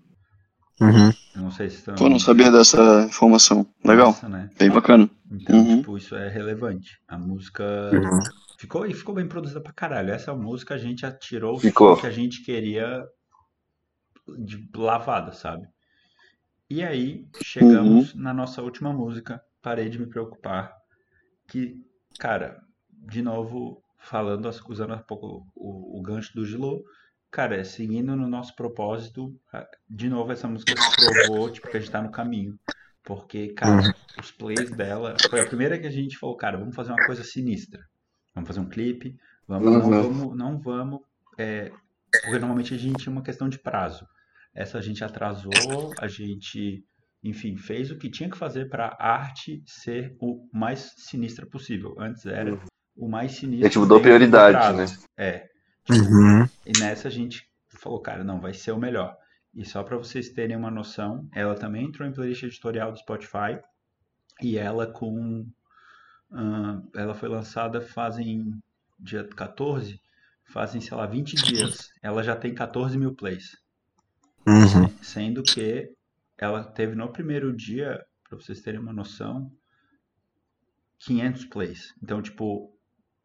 [0.81, 1.09] Uhum.
[1.35, 1.95] Eu não sei se estão.
[1.97, 3.67] pô, não sabia dessa informação.
[3.85, 4.51] Legal, Massa, né?
[4.59, 5.09] bem bacana.
[5.31, 5.79] Então, Uhum.
[5.79, 6.99] tipo, isso é relevante.
[7.09, 8.23] A música Uhum.
[8.59, 10.11] ficou e ficou bem produzida pra caralho.
[10.13, 11.97] Essa música a gente atirou o Ficou.
[11.97, 13.05] som que a gente queria
[14.39, 15.67] de lavada, sabe?
[16.71, 20.73] E aí chegamos na nossa última música, Parei de me preocupar,
[21.49, 21.77] que,
[22.19, 26.83] cara, de novo falando, usando um pouco o, o gancho do Gilô,
[27.31, 29.35] cara, seguindo no nosso propósito,
[29.89, 32.59] de novo essa música se provou, tipo, que a gente tá no caminho.
[33.05, 36.93] Porque, cara, os plays dela, foi a primeira que a gente falou, cara, vamos fazer
[36.93, 37.81] uma coisa sinistra.
[38.35, 39.91] Vamos fazer um clipe, vamos, não Uhum.
[39.91, 41.01] vamos, não vamos,
[41.39, 41.73] é,
[42.23, 44.07] porque normalmente a gente tinha uma questão de prazo.
[44.55, 46.85] Essa a gente atrasou, a gente,
[47.23, 51.95] enfim, fez o que tinha que fazer para a arte ser o mais sinistra possível.
[51.99, 52.59] Antes era
[52.97, 53.67] o mais sinistro.
[53.67, 54.99] A gente mudou do prioridade, prazo.
[55.17, 55.49] É.
[55.91, 56.45] Uhum.
[56.65, 59.17] E nessa a gente falou, cara, não, vai ser o melhor.
[59.55, 63.59] E só para vocês terem uma noção, ela também entrou em playlist editorial do Spotify
[64.43, 65.47] e ela com
[66.33, 68.53] ah, ela foi lançada fazem
[68.99, 70.01] dia 14,
[70.45, 71.91] fazem, sei lá, 20 dias.
[72.03, 73.57] Ela já tem 14 mil plays.
[74.47, 74.89] Uhum.
[75.03, 75.91] Sendo que
[76.39, 79.51] ela teve no primeiro dia, para vocês terem uma noção,
[81.01, 81.95] 500 plays.
[82.03, 82.76] Então, tipo,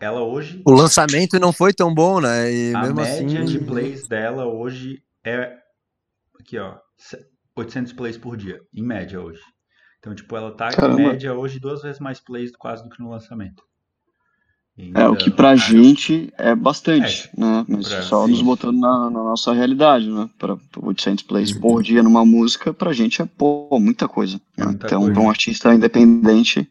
[0.01, 2.51] ela hoje O lançamento não foi tão bom, né?
[2.51, 3.45] E a mesmo média assim.
[3.45, 5.57] de plays dela hoje é
[6.39, 7.23] aqui, ó, se-
[7.55, 9.41] 800 plays por dia, em média hoje.
[9.99, 10.99] Então, tipo, ela tá Caramba.
[11.01, 13.63] em média hoje duas vezes mais plays quase do que no lançamento.
[14.95, 17.63] É, o que Então, pra gente é bastante, né?
[17.67, 18.31] Mas pra- só sim.
[18.31, 20.27] nos botando na, na nossa realidade, né?
[20.39, 24.37] Para 800 plays por dia numa música, pra gente é, pô, muita coisa.
[24.57, 24.63] né?
[24.63, 25.13] É muita então, coisa.
[25.13, 26.67] pra um artista independente,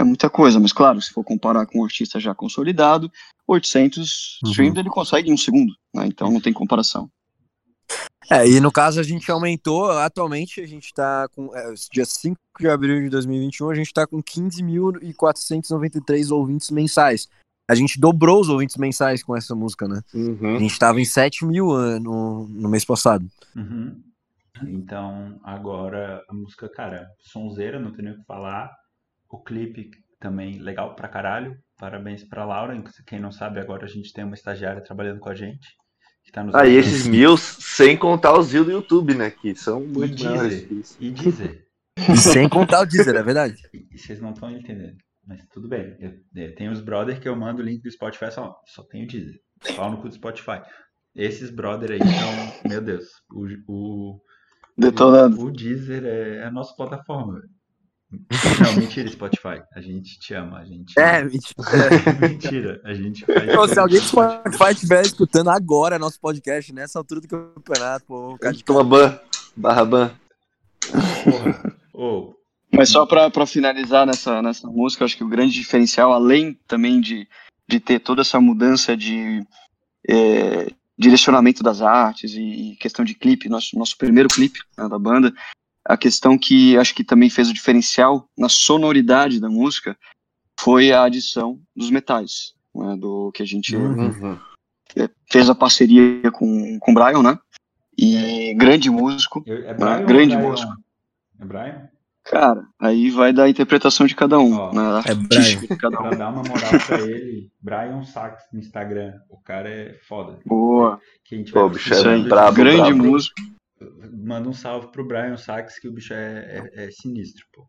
[0.00, 0.58] é muita coisa.
[0.60, 3.10] Mas, claro, se for comparar com um artista já consolidado,
[3.46, 4.50] 800 Uhum.
[4.50, 6.06] streams ele consegue em um segundo, né?
[6.06, 7.10] Então não tem comparação.
[8.30, 12.36] É, e no caso a gente aumentou, atualmente a gente tá com, é, dia 5
[12.60, 17.28] de abril de 2021, a gente tá com 15.493 ouvintes mensais.
[17.68, 20.00] A gente dobrou os ouvintes mensais com essa música, né?
[20.12, 20.58] A Uhum.
[20.58, 21.66] gente tava em 7 mil
[22.00, 23.26] no, no mês passado.
[23.56, 24.00] Uhum.
[24.64, 28.70] Então, agora a música, cara, sonzeira, não tem nem o que falar.
[29.30, 31.56] O clipe também legal pra caralho.
[31.78, 32.74] Parabéns pra Laura.
[33.06, 35.66] Quem não sabe, agora a gente tem uma estagiária trabalhando com a gente.
[36.24, 36.78] Que tá nos Aí ajudando.
[36.78, 39.30] esses mil, sem contar os views do YouTube, né?
[39.30, 40.96] Que são muito E maiores isso.
[41.00, 41.66] E dizer.
[42.08, 43.56] E sem contar o Deezer, é verdade?
[43.72, 44.96] E vocês não estão entendendo.
[45.26, 45.96] Mas tudo bem.
[45.98, 49.04] Eu, eu, tem os brother que eu mando o link do Spotify só, só tem
[49.04, 49.38] o Deezer.
[49.76, 50.60] Pau no cu do Spotify.
[51.14, 54.20] Esses brother aí são, meu Deus, o, o,
[54.76, 55.40] Detonando.
[55.40, 57.40] o, o Deezer é a nossa plataforma.
[58.10, 59.62] Não, mentira, Spotify.
[59.72, 60.98] A gente te ama, a gente.
[60.98, 61.54] É, mentira.
[62.20, 63.54] mentira, a gente faz.
[63.54, 68.34] Pô, se alguém do Spotify estiver escutando agora nosso podcast, nessa altura do campeonato, pô,
[68.34, 69.18] o cara de Toma ban,
[69.56, 70.10] barra ban.
[71.24, 71.76] Porra.
[71.94, 72.34] Ô,
[72.72, 76.58] Mas só pra, pra finalizar nessa, nessa música, eu acho que o grande diferencial, além
[76.66, 77.28] também de,
[77.68, 79.46] de ter toda essa mudança de
[80.08, 85.32] é, direcionamento das artes e questão de clipe, nosso, nosso primeiro clipe né, da banda,
[85.84, 89.96] a questão que acho que também fez o diferencial na sonoridade da música
[90.58, 94.38] foi a adição dos metais, né, do que a gente Uhum.
[95.30, 97.38] fez a parceria com, com o Brian, né?
[97.96, 99.42] E grande músico.
[99.46, 100.48] eu- é Brian ou grande Brian?
[100.50, 100.72] músico.
[101.40, 101.88] É Brian?
[102.22, 105.02] Cara, aí vai da interpretação de cada um, Ó, né?
[105.06, 106.18] é Artística de cada Pra um.
[106.18, 109.14] dar uma moral pra ele, Brian Sachs no Instagram.
[109.30, 110.38] O cara é foda.
[110.44, 112.96] Boa, Que a gente Pô, vai bicho é brabo, grande brabo.
[113.04, 113.34] músico.
[114.12, 117.66] Manda um salve pro Brian Sachs, que o bicho é, é- é sinistro, pô.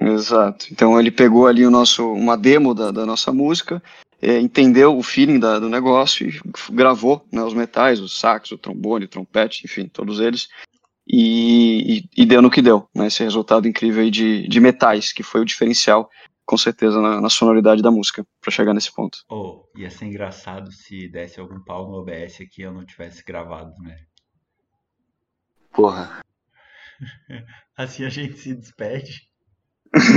[0.00, 0.66] Exato.
[0.70, 3.82] Então ele pegou ali o nosso, uma demo da, da nossa música,
[4.20, 6.40] é, entendeu o feeling da- do negócio e
[6.72, 10.48] gravou né, os metais, o sax, o trombone, o trompete, enfim, todos eles.
[11.08, 15.12] E, e- e deu no que deu, né, esse resultado incrível aí de, de metais,
[15.12, 16.10] que foi o diferencial,
[16.44, 19.18] com certeza, na, na sonoridade da música, pra chegar nesse ponto.
[19.30, 23.24] Ô, ia ser engraçado se desse algum pau no OBS aqui e eu não tivesse
[23.24, 23.96] gravado, né?
[25.76, 26.24] Porra.
[27.76, 29.28] Assim a gente se despede.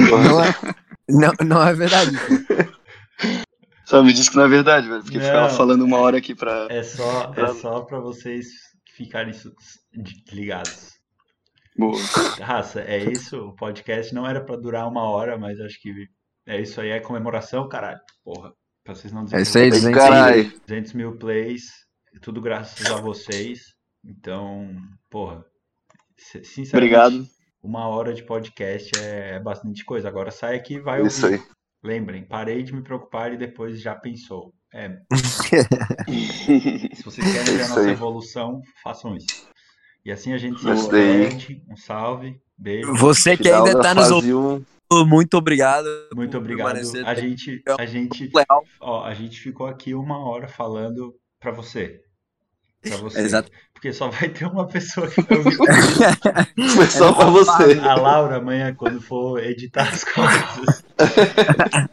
[0.09, 0.55] Não é,
[1.09, 2.11] não, não é verdade.
[3.85, 5.25] Sabe, diz que não é verdade, velho, porque Não.
[5.25, 6.67] ficava falando uma hora aqui pra...
[6.69, 8.47] É só, é só pra vocês
[8.95, 9.33] ficarem
[10.31, 10.93] ligados.
[11.77, 11.97] Boa.
[12.41, 13.37] Raça, é isso.
[13.47, 16.07] O podcast não era pra durar uma hora, mas acho que
[16.45, 16.89] é isso aí.
[16.89, 17.99] É comemoração, caralho.
[18.23, 18.53] Porra.
[18.83, 20.61] Pra vocês não É isso aí, dizerem Ei, 200 caralho.
[20.67, 21.63] 200 mil plays.
[22.21, 23.78] Tudo graças a vocês.
[24.05, 24.75] Então,
[25.09, 25.43] porra.
[26.17, 27.27] si- Sinceramente, Obrigado.
[27.63, 30.07] uma hora de podcast é, é bastante coisa.
[30.07, 31.09] Agora sai aqui e vai ouvir.
[31.09, 31.41] Isso aí.
[31.83, 34.53] Lembrem, parei de me preocupar e depois já pensou.
[34.73, 34.99] É,
[36.93, 37.89] se vocês querem ver a nossa aí.
[37.91, 39.47] evolução, façam isso.
[40.05, 41.63] E assim a gente se despede.
[41.69, 42.93] Um salve, beijo.
[42.95, 44.65] Você que ainda da tá nos ouvindo,
[45.07, 45.87] muito obrigado.
[46.15, 46.77] Muito obrigado.
[47.05, 48.63] A gente, a gente, leal.
[48.79, 52.01] ó, a gente ficou aqui uma hora falando pra você.
[52.81, 53.19] Pra você.
[53.21, 53.49] Exato.
[53.73, 55.57] Porque só vai ter uma pessoa que vai ouvir.
[56.75, 57.79] Foi só pra você.
[57.79, 60.83] A Laura amanhã, quando for editar as coisas.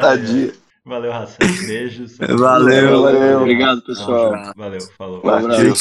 [0.00, 0.52] Tadinha.
[0.84, 1.38] Valeu, Raça.
[1.66, 2.18] Beijos.
[2.18, 3.02] Valeu.
[3.02, 3.40] Valeu.
[3.40, 4.52] Obrigado, pessoal.
[4.56, 5.22] Valeu, falou.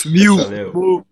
[0.06, 0.38] Mil.
[0.38, 1.06] Valeu.